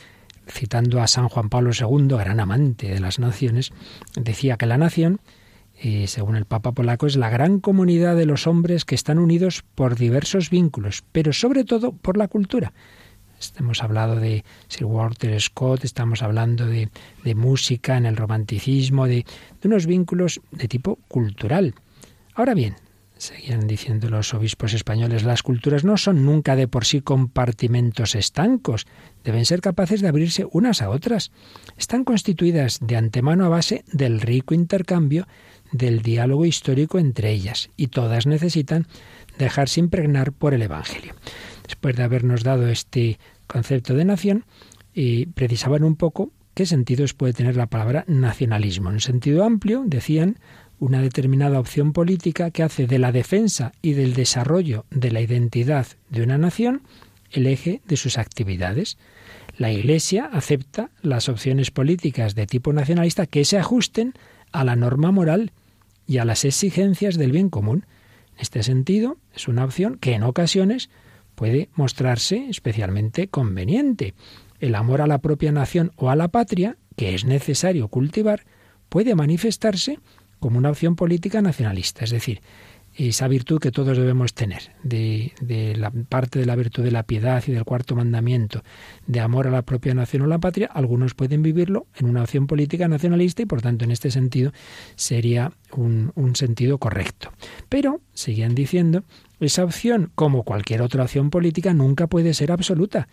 [0.48, 3.72] citando a San Juan Pablo II, gran amante de las naciones,
[4.16, 5.20] decía que la nación,
[5.82, 9.64] eh, según el Papa polaco, es la gran comunidad de los hombres que están unidos
[9.76, 12.74] por diversos vínculos, pero sobre todo por la cultura.
[13.58, 16.90] Hemos hablado de Sir Walter Scott, estamos hablando de,
[17.36, 19.26] música en el romanticismo, de
[19.64, 21.74] unos vínculos de tipo cultural.
[22.34, 22.76] Ahora bien,
[23.20, 28.88] seguían diciendo los obispos españoles, las culturas no son nunca de por sí compartimentos estancos,
[29.24, 31.32] deben ser capaces de abrirse unas a otras.
[31.78, 35.28] Están constituidas de antemano a base del rico intercambio
[35.72, 38.88] del diálogo histórico entre ellas, y todas necesitan
[39.38, 41.14] dejarse impregnar por el Evangelio.
[41.64, 44.46] Después de habernos dado este concepto de nación,
[44.94, 48.92] y precisaban un poco qué sentidos puede tener la palabra nacionalismo.
[48.92, 50.40] En sentido amplio, decían,
[50.80, 55.88] una determinada opción política que hace de la defensa y del desarrollo de la identidad
[56.10, 56.82] de una nación
[57.32, 58.98] el eje de sus actividades.
[59.58, 64.14] La Iglesia acepta las opciones políticas de tipo nacionalista que se ajusten
[64.52, 65.52] a la norma moral
[66.08, 67.86] y a las exigencias del bien común.
[68.36, 70.90] En este sentido, es una opción que en ocasiones
[71.36, 74.14] puede mostrarse especialmente conveniente.
[74.60, 78.46] El amor a la propia nación o a la patria, que es necesario cultivar,
[78.90, 80.00] puede manifestarse
[80.40, 82.42] como una opción política nacionalista, es decir,
[83.08, 85.32] esa virtud que todos debemos tener, de,
[85.78, 88.64] la parte de la virtud de la piedad y del cuarto mandamiento,
[89.08, 92.48] de amor a la propia nación o la patria, algunos pueden vivirlo en una opción
[92.48, 94.52] política nacionalista y por tanto en este sentido
[94.96, 97.32] sería un, un sentido correcto.
[97.70, 99.04] Pero, seguían diciendo,
[99.40, 103.08] esa opción, como cualquier otra opción política, nunca puede ser absoluta.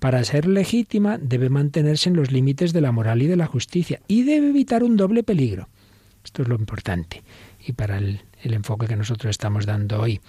[0.00, 4.00] Para ser legítima debe mantenerse en los límites de la moral y de la justicia
[4.08, 5.68] y debe evitar un doble peligro
[6.24, 7.22] esto es lo importante
[7.66, 10.20] y para el, enfoque que nosotros estamos dando hoy.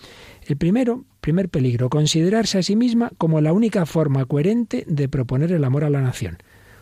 [0.45, 5.51] El primero, primer peligro, considerarse a sí misma como la única forma coherente de proponer
[5.51, 6.37] el amor a la nación.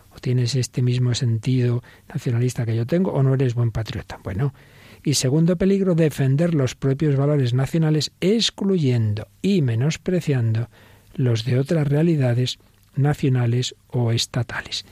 [0.10, 4.20] O tienes este mismo sentido nacionalista que yo tengo o no eres buen patriota.
[4.24, 4.54] Bueno,
[5.04, 10.70] y segundo peligro, defender los propios valores nacionales excluyendo y menospreciando
[11.14, 12.60] los de otras realidades
[12.96, 14.86] nacionales o estatales.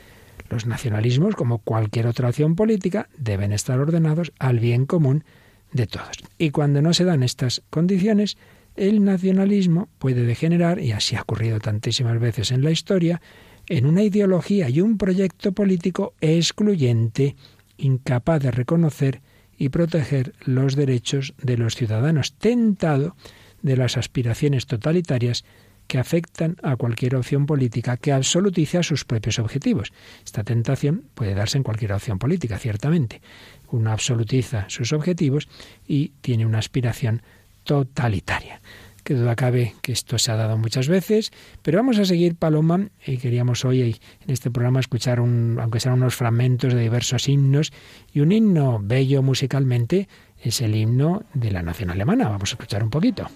[0.50, 5.24] Los nacionalismos, como cualquier otra acción política, deben estar ordenados al bien común
[5.72, 6.24] de todos.
[6.38, 8.38] Y cuando no se dan estas condiciones,
[8.76, 13.22] el nacionalismo puede degenerar, y así ha ocurrido tantísimas veces en la historia,
[13.68, 17.36] en una ideología y un proyecto político excluyente,
[17.78, 19.22] incapaz de reconocer
[19.58, 23.16] y proteger los derechos de los ciudadanos, tentado
[23.62, 25.46] de las aspiraciones totalitarias
[25.88, 29.94] que afectan a cualquier opción política que absolutice sus propios objetivos.
[30.24, 33.22] Esta tentación puede darse en cualquier opción política, ciertamente.
[33.70, 35.48] Uno absolutiza sus objetivos
[35.88, 37.22] y tiene una aspiración
[37.64, 38.62] totalitaria.
[39.04, 42.88] Que duda cabe que esto se ha dado muchas veces, pero vamos a seguir, Paloma,
[43.06, 47.72] y queríamos hoy en este programa escuchar, un, aunque sean unos fragmentos de diversos himnos,
[48.12, 50.08] y un himno bello musicalmente
[50.42, 52.30] es el himno de la nación alemana.
[52.30, 53.30] Vamos a escuchar un poquito.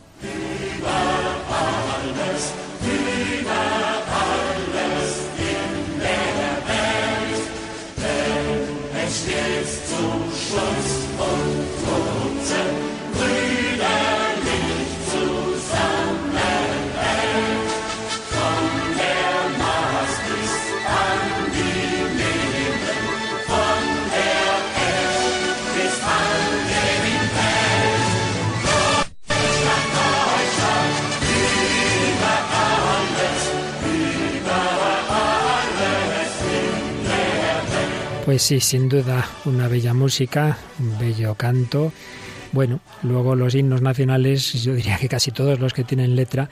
[38.30, 41.92] Pues sí, sin duda, una bella música, un bello canto.
[42.52, 46.50] Bueno, luego los himnos nacionales, yo diría que casi todos los que tienen letra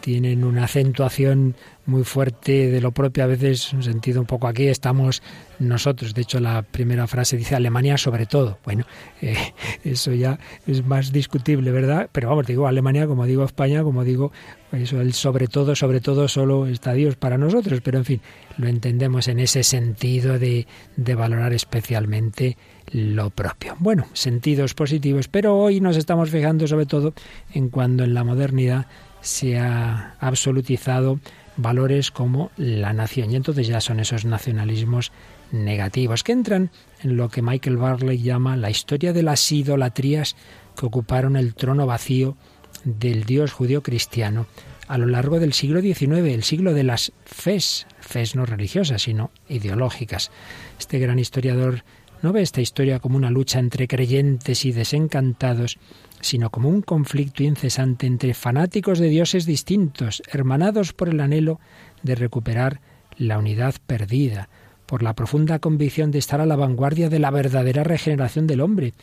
[0.00, 1.54] tienen una acentuación
[1.86, 5.22] muy fuerte de lo propio, a veces un sentido un poco aquí estamos
[5.58, 6.14] nosotros.
[6.14, 8.58] De hecho, la primera frase dice Alemania sobre todo.
[8.64, 8.84] Bueno,
[9.22, 9.36] eh,
[9.82, 12.08] eso ya es más discutible, ¿verdad?
[12.12, 14.32] Pero vamos, digo Alemania, como digo España, como digo,
[14.72, 18.20] eso el sobre todo, sobre todo solo está Dios para nosotros, pero en fin,
[18.56, 22.56] lo entendemos en ese sentido de, de valorar especialmente
[22.90, 23.76] lo propio.
[23.78, 27.14] Bueno, sentidos positivos, pero hoy nos estamos fijando sobre todo
[27.52, 28.86] en cuando en la modernidad
[29.20, 31.18] se ha absolutizado
[31.56, 33.30] valores como la nación.
[33.30, 35.12] Y entonces ya son esos nacionalismos
[35.52, 36.70] negativos que entran
[37.02, 40.36] en lo que Michael Barley llama la historia de las idolatrías
[40.76, 42.36] que ocuparon el trono vacío
[42.84, 44.46] del Dios judío cristiano
[44.88, 49.30] a lo largo del siglo XIX, el siglo de las fes, fes no religiosas, sino
[49.48, 50.30] ideológicas.
[50.78, 51.84] Este gran historiador
[52.24, 55.76] no ve esta historia como una lucha entre creyentes y desencantados,
[56.22, 61.60] sino como un conflicto incesante entre fanáticos de dioses distintos, hermanados por el anhelo
[62.02, 62.80] de recuperar
[63.18, 64.48] la unidad perdida,
[64.86, 68.94] por la profunda convicción de estar a la vanguardia de la verdadera regeneración del hombre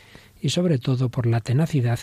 [0.41, 1.99] y sobre todo por la tenacidad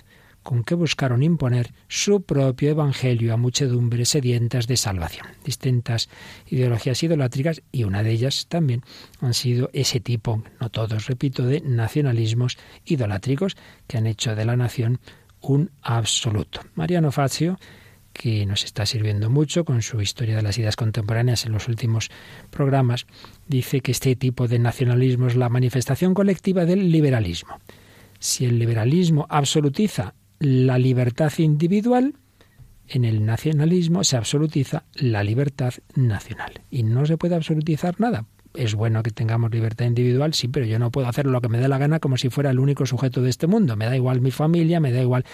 [0.48, 5.26] con que buscaron imponer su propio evangelio a muchedumbres sedientas de salvación.
[5.44, 6.08] Distintas
[6.46, 8.82] ideologías idolátricas y una de ellas también
[9.20, 14.56] han sido ese tipo, no todos, repito, de nacionalismos idolátricos que han hecho de la
[14.56, 15.00] nación
[15.42, 16.62] un absoluto.
[16.76, 17.58] Mariano Fazio
[18.14, 22.08] que nos está sirviendo mucho con su historia de las ideas contemporáneas en los últimos
[22.48, 23.06] programas,
[23.48, 27.60] dice que este tipo de nacionalismo es la manifestación colectiva del liberalismo.
[28.18, 32.14] Si el liberalismo absolutiza la libertad individual,
[32.86, 36.62] en el nacionalismo se absolutiza la libertad nacional.
[36.70, 38.26] Y no se puede absolutizar nada,
[38.58, 41.58] es bueno que tengamos libertad individual, sí, pero yo no puedo hacer lo que me
[41.58, 43.76] dé la gana como si fuera el único sujeto de este mundo.
[43.76, 45.24] Me da igual mi familia, me da igual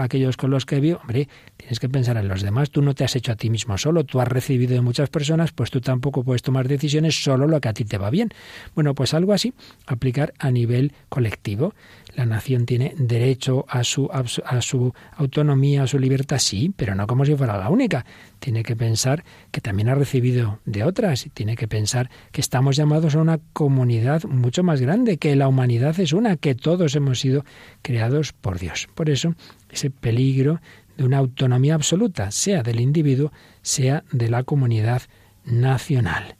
[0.00, 0.98] aquellos con los que vivo.
[1.00, 2.70] Hombre, tienes que pensar en los demás.
[2.70, 5.52] Tú no te has hecho a ti mismo solo, tú has recibido de muchas personas,
[5.52, 8.30] pues tú tampoco puedes tomar decisiones solo lo que a ti te va bien.
[8.74, 9.54] Bueno, pues algo así,
[9.86, 11.74] aplicar a nivel colectivo.
[12.14, 17.06] La nación tiene derecho a su, a su autonomía, a su libertad, sí, pero no
[17.06, 18.06] como si fuera la única.
[18.38, 22.76] Tiene que pensar que también ha recibido de otras y tiene que pensar que estamos
[22.76, 27.18] llamados a una comunidad mucho más grande, que la humanidad es una, que todos hemos
[27.18, 27.44] sido
[27.82, 28.88] creados por Dios.
[28.94, 29.34] Por eso,
[29.70, 30.60] ese peligro
[30.96, 35.02] de una autonomía absoluta, sea del individuo, sea de la comunidad
[35.44, 36.36] nacional.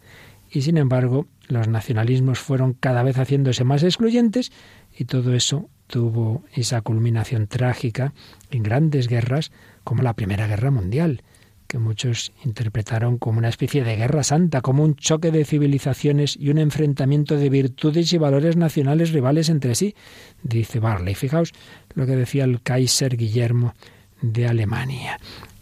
[0.50, 4.52] Y sin embargo, los nacionalismos fueron cada vez haciéndose más excluyentes
[4.96, 8.14] y todo eso tuvo esa culminación trágica
[8.50, 9.52] en grandes guerras
[9.84, 11.22] como la Primera Guerra Mundial,
[11.66, 16.50] que muchos interpretaron como una especie de guerra santa, como un choque de civilizaciones y
[16.50, 19.94] un enfrentamiento de virtudes y valores nacionales rivales entre sí,
[20.42, 21.14] dice Barley.
[21.14, 21.52] Fijaos
[21.94, 23.74] lo que decía el Kaiser Guillermo
[24.20, 25.18] de Alemania,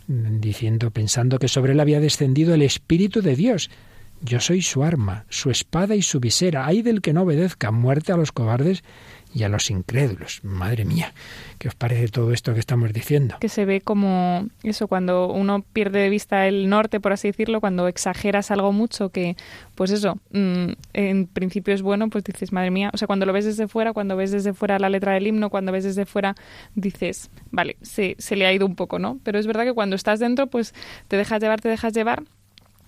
[0.07, 3.70] diciendo, pensando que sobre él había descendido el Espíritu de Dios,
[4.20, 6.66] yo soy su arma, su espada y su visera.
[6.66, 8.85] Hay del que no obedezca, muerte a los cobardes
[9.35, 10.41] y a los incrédulos.
[10.45, 11.14] Madre mía,
[11.59, 13.37] ¿qué os parece todo esto que estamos diciendo?
[13.41, 17.61] Que se ve como eso, cuando uno pierde de vista el norte, por así decirlo,
[17.61, 19.37] cuando exageras algo mucho, que
[19.74, 23.33] pues eso, mm, en principio es bueno, pues dices, madre mía, o sea, cuando lo
[23.33, 26.35] ves desde fuera, cuando ves desde fuera la letra del himno, cuando ves desde fuera,
[26.74, 29.18] dices, vale, se, se le ha ido un poco, ¿no?
[29.22, 30.74] Pero es verdad que cuando estás dentro, pues
[31.09, 32.22] te dejas llevar, te dejas llevar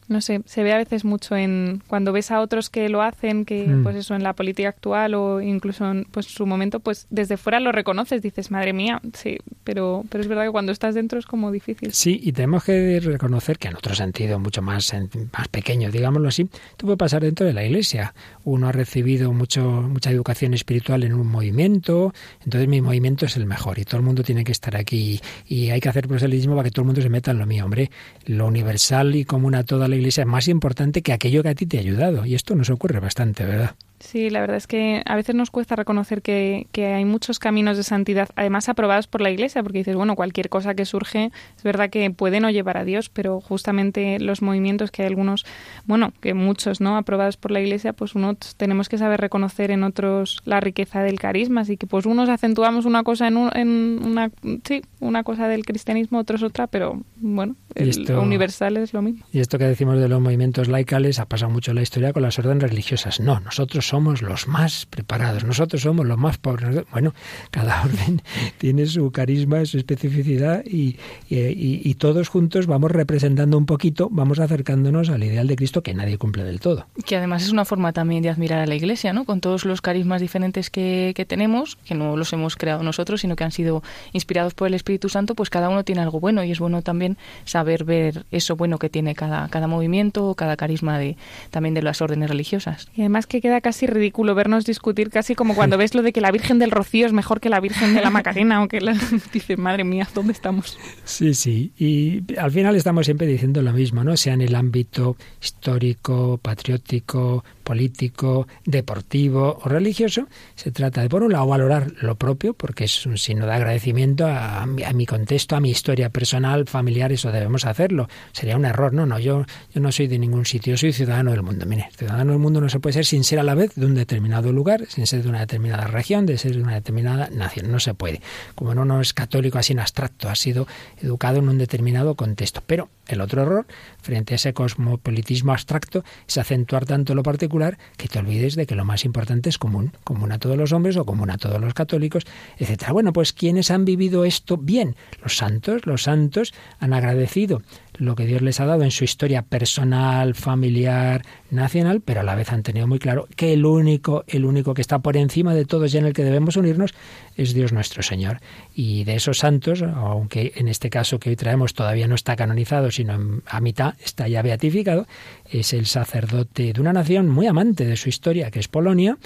[0.08, 3.44] no sé, se ve a veces mucho en cuando ves a otros que lo hacen,
[3.44, 3.82] que mm.
[3.82, 7.60] pues eso en la política actual o incluso en pues su momento, pues desde fuera
[7.60, 11.26] lo reconoces, dices, madre mía, sí, pero pero es verdad que cuando estás dentro es
[11.26, 11.92] como difícil.
[11.92, 14.92] Sí, y tenemos que reconocer que en otro sentido mucho más
[15.36, 18.14] más pequeño, digámoslo así, tú puede pasar dentro de la iglesia.
[18.44, 22.12] Uno ha recibido mucho mucha educación espiritual en un movimiento,
[22.44, 25.70] entonces mi movimiento es el mejor y todo el mundo tiene que estar aquí y
[25.70, 27.90] hay que hacer proselitismo para que todo el mundo se meta en lo mío, hombre,
[28.26, 31.54] lo universal y común a toda la iglesia es más importante que aquello que a
[31.54, 32.26] ti te ha ayudado.
[32.26, 33.74] Y esto nos ocurre bastante, ¿verdad?
[34.04, 37.82] Sí, la verdad es que a veces nos cuesta reconocer que, hay muchos caminos de
[37.82, 41.88] santidad, además aprobados por la Iglesia, porque dices, bueno, cualquier cosa que surge es verdad
[41.88, 45.46] que puede no llevar a Dios, pero justamente los movimientos que hay algunos,
[45.86, 46.98] bueno, que muchos, ¿no?
[46.98, 51.18] Aprobados por la Iglesia, pues uno tenemos que saber reconocer en otros la riqueza del
[51.18, 54.30] carisma, así que pues unos acentuamos una cosa en, en una,
[54.64, 59.24] sí, una cosa del cristianismo, otros otra, pero bueno, lo universal es lo mismo.
[59.32, 62.22] Y esto que decimos de los movimientos laicales ha pasado mucho en la historia con
[62.22, 63.18] las órdenes religiosas.
[63.18, 66.84] No, nosotros somos los más preparados, nosotros somos los más pobres.
[66.90, 67.14] Bueno,
[67.50, 68.22] cada orden
[68.58, 70.96] tiene su carisma, su especificidad y,
[71.28, 76.18] y, todos juntos vamos representando un poquito, vamos acercándonos al ideal de Cristo que nadie
[76.18, 76.86] cumple del todo.
[77.06, 79.24] Que además es una forma también de admirar a la Iglesia, ¿no?
[79.24, 83.36] Con todos los carismas diferentes que, que tenemos, que no los hemos creado nosotros, sino
[83.36, 83.82] que han sido
[84.12, 87.16] inspirados por el Espíritu Santo, pues cada uno tiene algo bueno y es bueno también
[87.44, 91.16] saber ver eso bueno que tiene cada, cada movimiento, cada carisma de,
[91.50, 92.88] también de las órdenes religiosas.
[92.94, 96.20] Y además que queda casi ridículo vernos discutir casi como cuando ves lo de que
[96.20, 98.96] la Virgen del Rocío es mejor que la Virgen de la Macarena o que la...
[99.32, 100.78] dice, madre mía, ¿dónde estamos?
[101.04, 101.72] Sí, sí.
[101.78, 104.16] Y al final estamos siempre diciendo lo mismo, ¿no?
[104.16, 111.32] Sea en el ámbito histórico, patriótico, político, deportivo o religioso, se trata de, por un
[111.32, 115.70] lado, valorar lo propio, porque es un signo de agradecimiento a, mi contexto, a mi
[115.70, 118.08] historia personal, familiar, eso debemos hacerlo.
[118.32, 121.42] Sería un error, no, no, yo, yo no soy de ningún sitio, soy ciudadano del
[121.42, 121.66] mundo.
[121.66, 123.94] Mire, ciudadano del mundo no se puede ser sin ser a la vez de un
[123.94, 127.80] determinado lugar, sin ser de una determinada región, de ser de una determinada nación, no
[127.80, 128.20] se puede.
[128.54, 130.66] Como no, no es católico así en abstracto, ha sido
[131.00, 132.62] educado en un determinado contexto.
[132.66, 133.66] Pero el otro error,
[134.00, 138.74] frente a ese cosmopolitismo abstracto, es acentuar tanto lo particular que te olvides de que
[138.74, 141.74] lo más importante es común, común a todos los hombres o común a todos los
[141.74, 142.24] católicos,
[142.58, 142.92] etcétera.
[142.92, 144.96] Bueno, pues ¿quiénes han vivido esto bien?
[145.22, 147.62] Los santos, los santos han agradecido
[147.98, 152.34] lo que Dios les ha dado en su historia personal, familiar, nacional, pero a la
[152.34, 155.64] vez han tenido muy claro que el único, el único que está por encima de
[155.64, 156.94] todos y en el que debemos unirnos
[157.36, 158.40] es Dios nuestro Señor.
[158.74, 162.90] Y de esos santos, aunque en este caso que hoy traemos todavía no está canonizado,
[162.90, 165.06] sino a mitad está ya beatificado,
[165.50, 169.18] es el sacerdote de una nación muy amante de su historia, que es Polonia,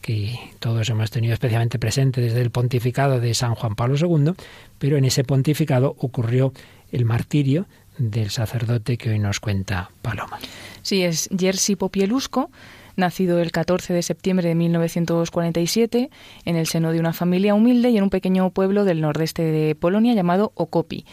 [0.00, 4.34] que todos hemos tenido especialmente presente desde el pontificado de San Juan Pablo II,
[4.78, 6.52] pero en ese pontificado ocurrió
[6.92, 7.66] el martirio
[7.98, 10.38] del sacerdote que hoy nos cuenta Paloma.
[10.82, 12.50] Sí, es Jerzy Popielusco,
[12.96, 16.10] nacido el 14 de septiembre de 1947
[16.44, 19.74] en el seno de una familia humilde y en un pequeño pueblo del nordeste de
[19.74, 21.04] Polonia llamado Okopi.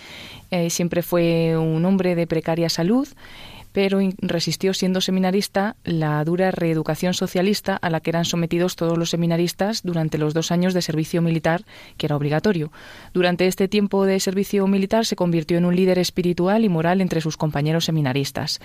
[0.51, 3.07] Eh, siempre fue un hombre de precaria salud
[3.73, 9.09] pero resistió siendo seminarista la dura reeducación socialista a la que eran sometidos todos los
[9.09, 11.65] seminaristas durante los dos años de servicio militar,
[11.97, 12.71] que era obligatorio.
[13.13, 17.19] Durante este tiempo de servicio militar se convirtió en un líder espiritual y moral entre
[17.19, 18.61] sus compañeros seminaristas.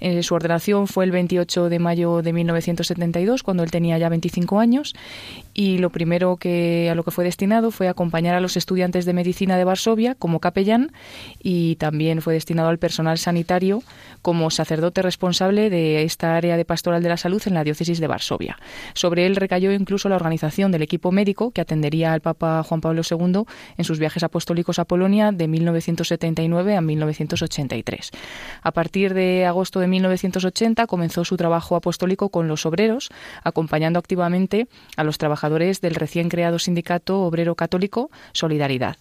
[0.00, 4.58] Eh, su ordenación fue el 28 de mayo de 1972, cuando él tenía ya 25
[4.58, 4.94] años,
[5.54, 9.12] y lo primero que a lo que fue destinado fue acompañar a los estudiantes de
[9.12, 10.92] medicina de Varsovia como capellán
[11.40, 13.82] y también fue destinado al personal sanitario
[14.22, 18.06] como sacerdote responsable de esta área de pastoral de la salud en la diócesis de
[18.06, 18.58] Varsovia.
[18.94, 23.02] Sobre él recayó incluso la organización del equipo médico que atendería al Papa Juan Pablo
[23.08, 23.44] II
[23.76, 28.10] en sus viajes apostólicos a Polonia de 1979 a 1983.
[28.62, 33.08] A partir de agosto de 1980 comenzó su trabajo apostólico con los obreros,
[33.42, 38.96] acompañando activamente a los trabajadores del recién creado sindicato obrero católico Solidaridad.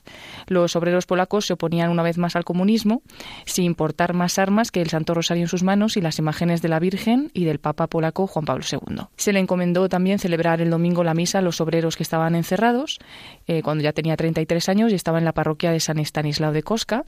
[0.47, 3.01] Los obreros polacos se oponían una vez más al comunismo,
[3.45, 6.69] sin importar más armas que el Santo Rosario en sus manos y las imágenes de
[6.69, 9.03] la Virgen y del Papa polaco Juan Pablo II.
[9.15, 12.99] Se le encomendó también celebrar el domingo la misa a los obreros que estaban encerrados,
[13.47, 16.63] eh, cuando ya tenía 33 años y estaba en la parroquia de San Estanislao de
[16.63, 17.05] Cosca,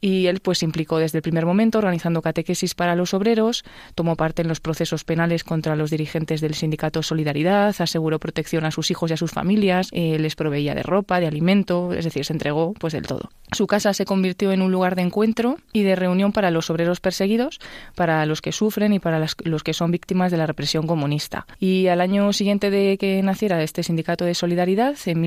[0.00, 3.64] y él pues se implicó desde el primer momento organizando catequesis para los obreros,
[3.94, 8.70] tomó parte en los procesos penales contra los dirigentes del sindicato Solidaridad, aseguró protección a
[8.70, 12.24] sus hijos y a sus familias, eh, les proveía de ropa, de alimento, es decir,
[12.24, 13.30] se entregó pues del todo.
[13.52, 17.00] Su casa se convirtió en un lugar de encuentro y de reunión para los obreros
[17.00, 17.58] perseguidos,
[17.96, 21.46] para los que sufren y para los que son víctimas de la represión comunista.
[21.58, 25.20] Y al año siguiente de que naciera este sindicato de solidaridad, en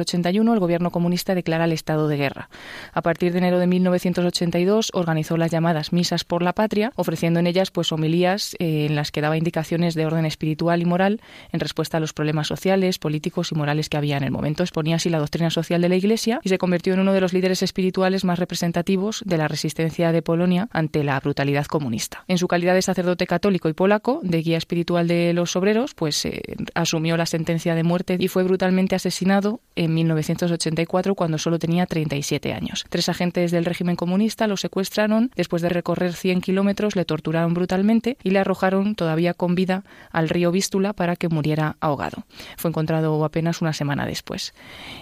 [0.00, 2.48] 1981, el gobierno comunista declara el estado de guerra.
[2.92, 7.46] A partir de enero de 1982 organizó las llamadas misas por la patria, ofreciendo en
[7.46, 11.20] ellas pues homilías eh, en las que daba indicaciones de orden espiritual y moral
[11.52, 14.62] en respuesta a los problemas sociales, políticos y morales que había en el momento.
[14.62, 17.32] Exponía así la doctrina social de la Iglesia y se convirtió en uno de los
[17.32, 22.24] líderes espirituales más representativos de la resistencia de Polonia ante la brutalidad comunista.
[22.26, 26.24] En su calidad de sacerdote católico y polaco, de guía espiritual de los obreros, pues
[26.24, 26.40] eh,
[26.74, 32.52] asumió la sentencia de muerte y fue brutalmente asesinado en 1984 cuando solo tenía 37
[32.52, 32.84] años.
[32.88, 38.16] Tres agentes del régimen comunista lo secuestraron, después de recorrer 100 kilómetros le torturaron brutalmente
[38.22, 42.24] y le arrojaron todavía con vida al río Vístula para que muriera ahogado.
[42.56, 44.54] Fue encontrado apenas una semana después.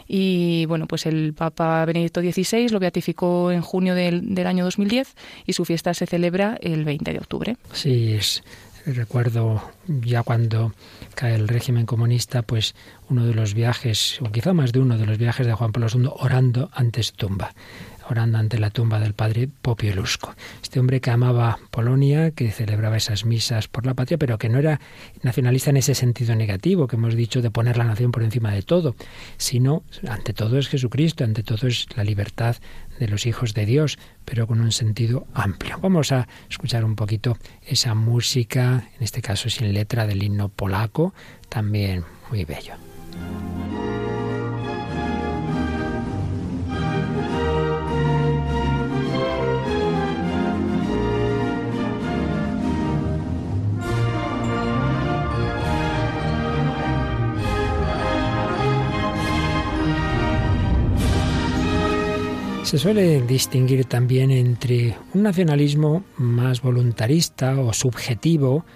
[0.07, 5.15] Y bueno, pues el Papa Benedicto XVI lo beatificó en junio del, del año 2010
[5.47, 7.57] y su fiesta se celebra el 20 de octubre.
[7.73, 8.43] Sí, es,
[8.93, 10.73] recuerdo ya cuando
[11.15, 12.75] cae el régimen comunista, pues
[13.09, 15.89] uno de los viajes, o quizá más de uno de los viajes de Juan Pablo
[15.93, 17.53] II orando ante su tumba
[18.11, 20.35] orando ante la tumba del padre Popio Lusco.
[20.63, 24.59] Este hombre que amaba Polonia, que celebraba esas misas por la patria, pero que no
[24.59, 24.81] era
[25.23, 28.63] nacionalista en ese sentido negativo que hemos dicho de poner la nación por encima de
[28.63, 28.97] todo,
[29.37, 32.57] sino ante todo es Jesucristo, ante todo es la libertad
[32.99, 35.79] de los hijos de Dios, pero con un sentido amplio.
[35.81, 37.37] Vamos a escuchar un poquito
[37.67, 41.15] esa música, en este caso sin letra del himno polaco,
[41.49, 42.75] también muy bello.
[62.69, 68.67] Se suele distinguir también entre un nacionalismo más voluntarista o subjetivo,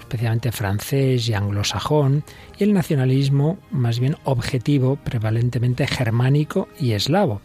[0.00, 2.24] especialmente francés y anglosajón,
[2.58, 7.42] y el nacionalismo más bien objetivo, prevalentemente germánico y eslavo.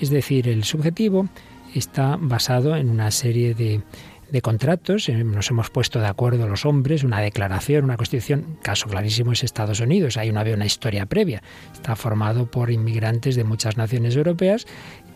[0.00, 1.28] Es decir, el subjetivo
[1.76, 3.82] está basado en una serie de
[4.30, 8.88] de contratos, eh, nos hemos puesto de acuerdo los hombres, una declaración, una constitución, caso
[8.88, 13.44] clarísimo es Estados Unidos, ahí no había una historia previa, está formado por inmigrantes de
[13.44, 14.66] muchas naciones europeas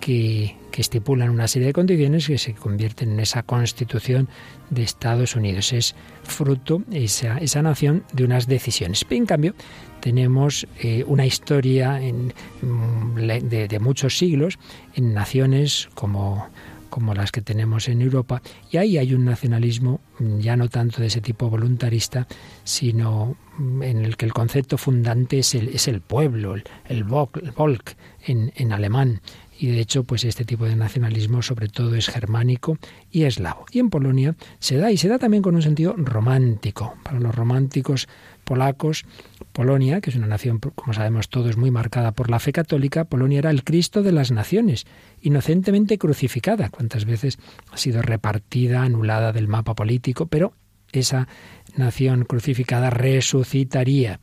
[0.01, 4.29] que, estipulan una serie de condiciones que se convierten en esa constitución
[4.71, 5.73] de Estados Unidos.
[5.73, 5.95] Es
[6.25, 9.07] fruto, esa, esa nación, de unas decisiones.
[9.09, 9.55] En cambio,
[10.01, 14.59] tenemos eh, una historia mm, de, de muchos siglos
[14.97, 16.49] en naciones como
[16.95, 18.41] como las que tenemos en Europa.
[18.71, 22.29] Y ahí hay un nacionalismo mm, ya no tanto de ese tipo voluntarista,
[22.63, 27.97] sino mm, en el que el concepto fundante es el, es el pueblo, el, Volk
[28.25, 29.21] en, en alemán
[29.59, 32.79] y de hecho pues este tipo de nacionalismo sobre todo es germánico
[33.11, 33.67] y eslavo.
[33.73, 36.95] Y en Polonia se da y se da también con un sentido romántico.
[37.03, 38.07] Para los románticos
[38.45, 39.05] polacos,
[39.53, 43.39] Polonia, que es una nación, como sabemos todos, muy marcada por la fe católica, Polonia
[43.39, 44.87] era el Cristo de las naciones,
[45.21, 47.39] inocentemente crucificada, cuántas veces
[47.73, 50.53] ha sido repartida, anulada del mapa político, pero
[50.93, 51.29] esa
[51.77, 54.21] nación crucificada resucitaría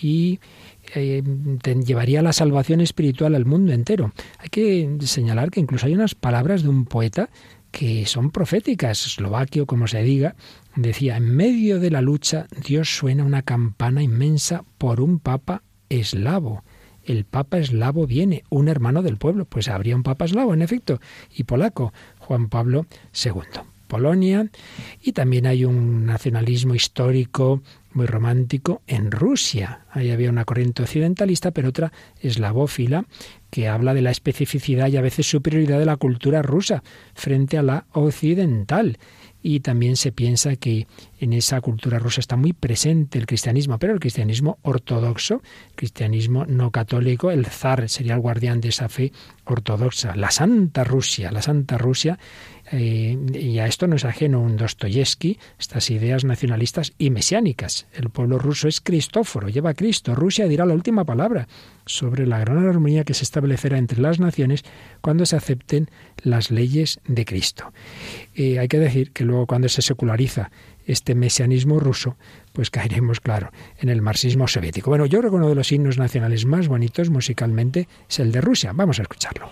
[0.00, 0.40] y
[0.94, 1.22] eh,
[1.84, 4.12] llevaría la salvación espiritual al mundo entero.
[4.38, 7.30] Hay que señalar que incluso hay unas palabras de un poeta
[7.72, 10.36] que son proféticas, eslovaquio, como se diga,
[10.76, 16.62] decía, en medio de la lucha Dios suena una campana inmensa por un papa eslavo.
[17.02, 19.44] El papa eslavo viene, un hermano del pueblo.
[19.46, 21.00] Pues habría un papa eslavo, en efecto,
[21.34, 22.86] y polaco, Juan Pablo
[23.24, 23.62] II.
[23.88, 24.48] Polonia,
[25.02, 27.60] y también hay un nacionalismo histórico
[27.92, 29.80] muy romántico en Rusia.
[29.90, 33.04] Ahí había una corriente occidentalista, pero otra eslavófila,
[33.52, 36.82] que habla de la especificidad y a veces superioridad de la cultura rusa
[37.14, 38.96] frente a la occidental.
[39.42, 40.86] Y también se piensa que
[41.18, 45.42] en esa cultura rusa está muy presente el cristianismo, pero el cristianismo ortodoxo,
[45.74, 49.12] cristianismo no católico, el zar sería el guardián de esa fe
[49.44, 52.18] ortodoxa, la Santa Rusia, la Santa Rusia
[52.72, 57.86] eh, y a esto no es ajeno un Dostoyevsky, estas ideas nacionalistas y mesiánicas.
[57.92, 60.14] El pueblo ruso es Cristóforo, lleva a Cristo.
[60.14, 61.48] Rusia dirá la última palabra
[61.84, 64.64] sobre la gran armonía que se establecerá entre las naciones
[65.02, 65.90] cuando se acepten
[66.22, 67.72] las leyes de Cristo.
[68.34, 70.50] Eh, hay que decir que luego cuando se seculariza
[70.86, 72.16] este mesianismo ruso,
[72.52, 74.90] pues caeremos, claro, en el marxismo soviético.
[74.90, 78.40] Bueno, yo creo que uno de los himnos nacionales más bonitos musicalmente es el de
[78.40, 78.72] Rusia.
[78.74, 79.50] Vamos a escucharlo.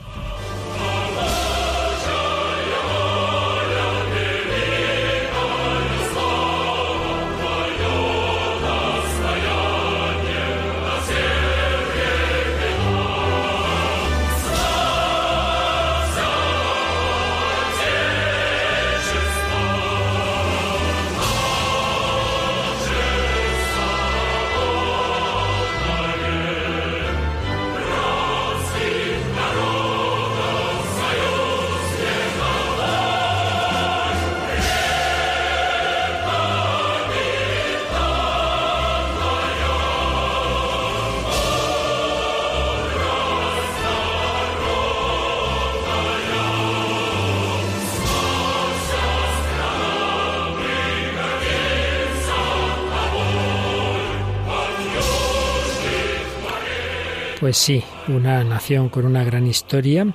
[57.50, 60.06] Pues sí, una nación con una gran historia.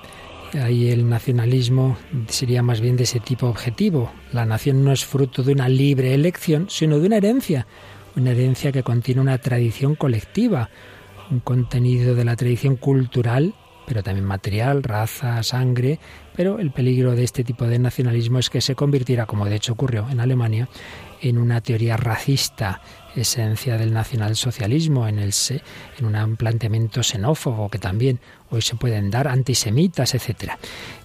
[0.54, 1.98] Ahí el nacionalismo
[2.30, 4.10] sería más bien de ese tipo objetivo.
[4.32, 7.68] La nación no es fruto de una libre elección, sino de una herencia.
[8.16, 10.70] Una herencia que contiene una tradición colectiva,
[11.30, 13.54] un contenido de la tradición cultural,
[13.86, 16.00] pero también material, raza, sangre.
[16.38, 19.74] Pero el peligro de este tipo de nacionalismo es que se convirtiera, como de hecho
[19.74, 20.70] ocurrió en Alemania,
[21.20, 22.80] en una teoría racista
[23.22, 25.34] esencia del nacionalsocialismo, en, el,
[26.00, 28.20] en un planteamiento xenófobo que también
[28.56, 30.54] hoy se pueden dar, antisemitas, etc.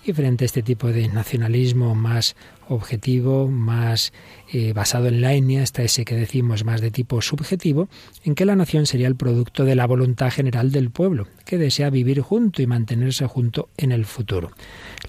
[0.04, 2.36] Y frente a este tipo de nacionalismo más
[2.68, 4.12] objetivo, más
[4.52, 7.88] eh, basado en la etnia, está ese que decimos más de tipo subjetivo,
[8.24, 11.90] en que la nación sería el producto de la voluntad general del pueblo, que desea
[11.90, 14.52] vivir junto y mantenerse junto en el futuro.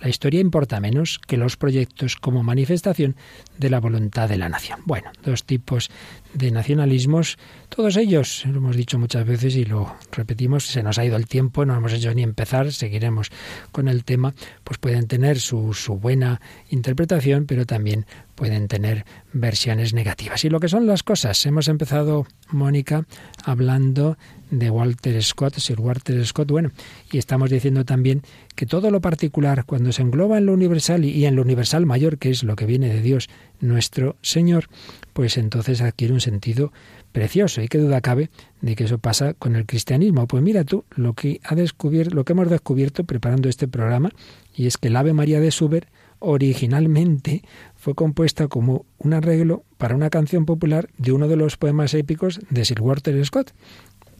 [0.01, 3.15] La historia importa menos que los proyectos como manifestación
[3.57, 4.79] de la voluntad de la nación.
[4.85, 5.91] Bueno, dos tipos
[6.33, 7.37] de nacionalismos,
[7.73, 11.25] todos ellos, lo hemos dicho muchas veces y lo repetimos, se nos ha ido el
[11.25, 13.31] tiempo, no hemos hecho ni empezar, seguiremos
[13.71, 14.33] con el tema,
[14.65, 18.05] pues pueden tener su, su buena interpretación, pero también
[18.35, 20.43] pueden tener versiones negativas.
[20.43, 23.05] Y lo que son las cosas, hemos empezado, Mónica,
[23.45, 24.17] hablando
[24.49, 26.71] de Walter Scott, Sir Walter Scott, bueno,
[27.09, 28.21] y estamos diciendo también
[28.55, 32.17] que todo lo particular, cuando se engloba en lo universal y en lo universal mayor,
[32.17, 33.29] que es lo que viene de Dios
[33.61, 34.67] nuestro Señor,
[35.13, 36.73] pues entonces adquiere un sentido
[37.11, 37.61] precioso.
[37.61, 38.29] Y qué duda cabe
[38.61, 40.27] de que eso pasa con el cristianismo.
[40.27, 44.11] Pues mira tú lo que ha descubierto, lo que hemos descubierto preparando este programa,
[44.55, 45.87] y es que el Ave María de Suber
[46.19, 47.43] originalmente
[47.75, 52.39] fue compuesta como un arreglo para una canción popular de uno de los poemas épicos
[52.49, 53.53] de Sir Walter Scott.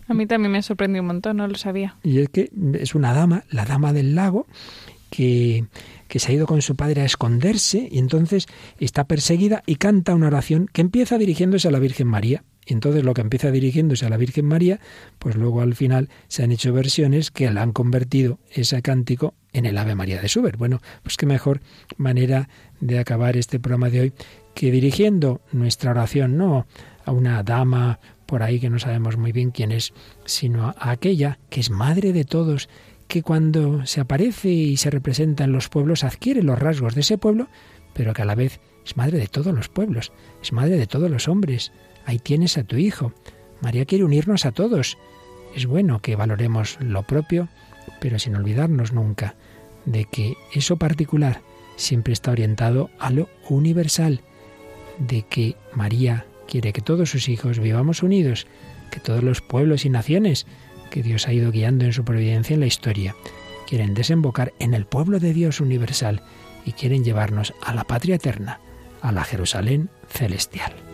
[0.07, 1.95] A mí también me sorprendió un montón, no lo sabía.
[2.03, 4.47] Y es que es una dama, la dama del lago,
[5.11, 5.65] que,
[6.07, 8.47] que se ha ido con su padre a esconderse y entonces
[8.79, 12.43] está perseguida y canta una oración que empieza dirigiéndose a la Virgen María.
[12.65, 14.79] Y entonces lo que empieza dirigiéndose a la Virgen María,
[15.19, 19.65] pues luego al final se han hecho versiones que la han convertido ese cántico en
[19.65, 20.57] el Ave María de Schubert.
[20.57, 21.61] Bueno, pues qué mejor
[21.97, 22.49] manera
[22.79, 24.13] de acabar este programa de hoy
[24.53, 26.67] que dirigiendo nuestra oración no
[27.05, 29.93] a una dama por ahí que no sabemos muy bien quién es,
[30.25, 32.69] sino a aquella que es madre de todos,
[33.09, 37.17] que cuando se aparece y se representa en los pueblos adquiere los rasgos de ese
[37.17, 37.49] pueblo,
[37.93, 41.11] pero que a la vez es madre de todos los pueblos, es madre de todos
[41.11, 41.73] los hombres.
[42.05, 43.13] Ahí tienes a tu hijo.
[43.61, 44.97] María quiere unirnos a todos.
[45.55, 47.49] Es bueno que valoremos lo propio,
[47.99, 49.35] pero sin olvidarnos nunca
[49.85, 51.41] de que eso particular
[51.75, 54.21] siempre está orientado a lo universal,
[54.99, 58.45] de que María quiere que todos sus hijos vivamos unidos,
[58.91, 60.45] que todos los pueblos y naciones
[60.91, 63.15] que Dios ha ido guiando en su providencia en la historia
[63.71, 66.21] quieren desembocar en el pueblo de Dios universal
[66.65, 68.59] y quieren llevarnos a la patria eterna,
[69.01, 70.90] a la Jerusalén celestial.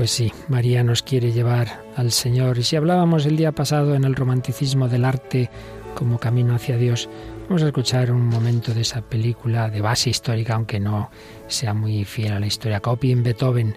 [0.00, 2.56] Pues sí, María nos quiere llevar al Señor.
[2.56, 5.50] Y si hablábamos el día pasado en el romanticismo del arte
[5.94, 7.10] como camino hacia Dios,
[7.46, 11.10] vamos a escuchar un momento de esa película de base histórica, aunque no
[11.48, 12.80] sea muy fiel a la historia.
[12.80, 13.76] Copy en Beethoven,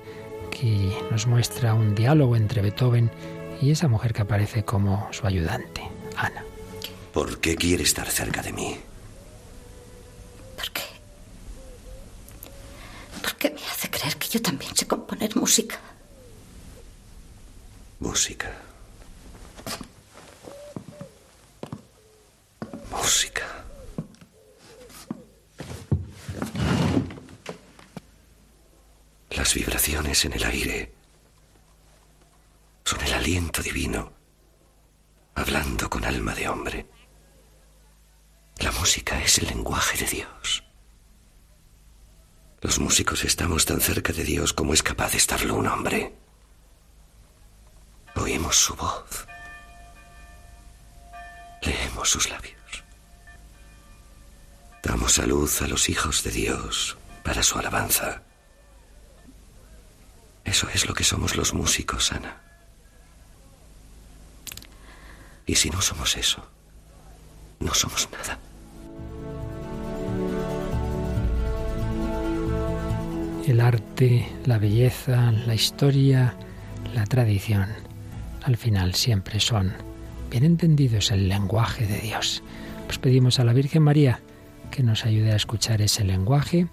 [0.49, 3.11] que nos muestra un diálogo entre Beethoven
[3.61, 5.81] y esa mujer que aparece como su ayudante,
[6.15, 6.45] Ana.
[7.11, 8.77] ¿Por qué quiere estar cerca de mí?
[10.55, 10.83] ¿Por qué?
[13.21, 15.81] Porque me hace creer que yo también sé componer música.
[18.03, 18.51] Música.
[22.91, 23.47] Música.
[29.29, 30.93] Las vibraciones en el aire
[32.83, 34.11] son el aliento divino,
[35.35, 36.85] hablando con alma de hombre.
[38.57, 40.63] La música es el lenguaje de Dios.
[42.59, 46.22] Los músicos estamos tan cerca de Dios como es capaz de estarlo un hombre.
[48.43, 49.25] Oímos su voz.
[51.61, 52.83] Leemos sus labios.
[54.83, 58.21] Damos a luz a los hijos de Dios para su alabanza.
[60.43, 62.41] Eso es lo que somos los músicos, Ana.
[65.45, 66.45] Y si no somos eso,
[67.61, 68.37] no somos nada.
[73.47, 76.35] El arte, la belleza, la historia,
[76.93, 77.92] la tradición
[78.43, 79.73] al final siempre son,
[80.29, 82.43] bien entendidos, el lenguaje de Dios.
[82.85, 84.19] Pues pedimos a la Virgen María
[84.71, 86.67] que nos ayude a escuchar ese lenguaje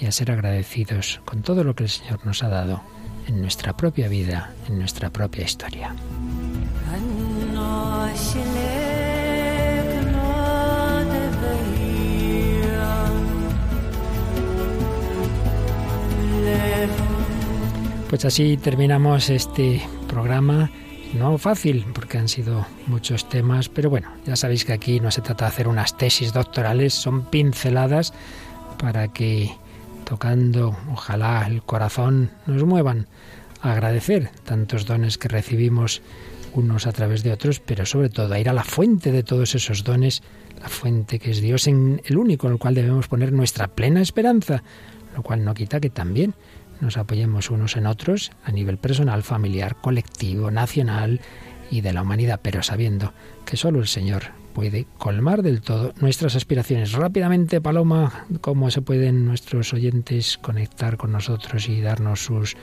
[0.00, 2.82] y a ser agradecidos con todo lo que el Señor nos ha dado
[3.26, 5.94] en nuestra propia vida, en nuestra propia historia.
[18.08, 20.68] Pues así terminamos este programa.
[21.14, 25.22] No fácil, porque han sido muchos temas, pero bueno, ya sabéis que aquí no se
[25.22, 28.14] trata de hacer unas tesis doctorales, son pinceladas
[28.78, 29.50] para que
[30.04, 33.06] tocando, ojalá el corazón nos muevan.
[33.60, 36.00] A agradecer tantos dones que recibimos
[36.54, 39.54] unos a través de otros, pero sobre todo a ir a la fuente de todos
[39.54, 40.22] esos dones,
[40.60, 44.00] la fuente que es Dios, en el único en el cual debemos poner nuestra plena
[44.00, 44.62] esperanza,
[45.14, 46.34] lo cual no quita que también
[46.80, 51.20] nos apoyemos unos en otros a nivel personal, familiar, colectivo, nacional
[51.70, 53.12] y de la humanidad, pero sabiendo
[53.44, 56.92] que solo el Señor puede colmar del todo nuestras aspiraciones.
[56.92, 62.56] Rápidamente, Paloma, ¿cómo se pueden nuestros oyentes conectar con nosotros y darnos sus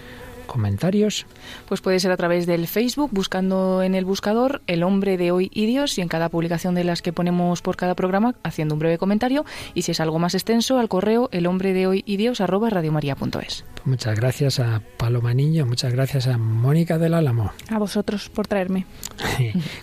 [0.47, 1.25] comentarios?
[1.67, 5.51] Pues puede ser a través del Facebook, buscando en el buscador El hombre de hoy
[5.53, 8.79] y Dios, y en cada publicación de las que ponemos por cada programa, haciendo un
[8.79, 12.17] breve comentario, y si es algo más extenso, al correo el hombre de hoy y
[12.17, 13.27] Dios arroba radiomaria.es.
[13.31, 17.51] Pues muchas gracias a Paloma Niño, muchas gracias a Mónica del Álamo.
[17.69, 18.85] A vosotros por traerme.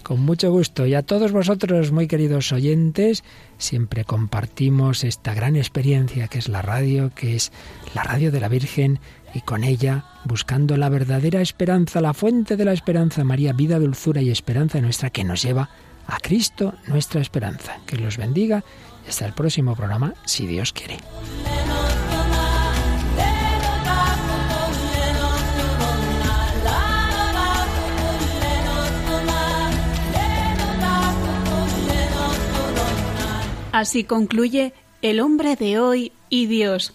[0.02, 0.86] Con mucho gusto.
[0.86, 3.24] Y a todos vosotros, muy queridos oyentes,
[3.58, 7.52] siempre compartimos esta gran experiencia que es la radio, que es
[7.94, 9.00] la radio de la Virgen
[9.34, 14.22] y con ella, buscando la verdadera esperanza, la fuente de la esperanza, María, vida, dulzura
[14.22, 15.68] y esperanza nuestra, que nos lleva
[16.06, 17.78] a Cristo, nuestra esperanza.
[17.86, 18.64] Que los bendiga
[19.04, 20.98] y hasta el próximo programa, si Dios quiere.
[33.72, 34.72] Así concluye
[35.02, 36.94] El hombre de hoy y Dios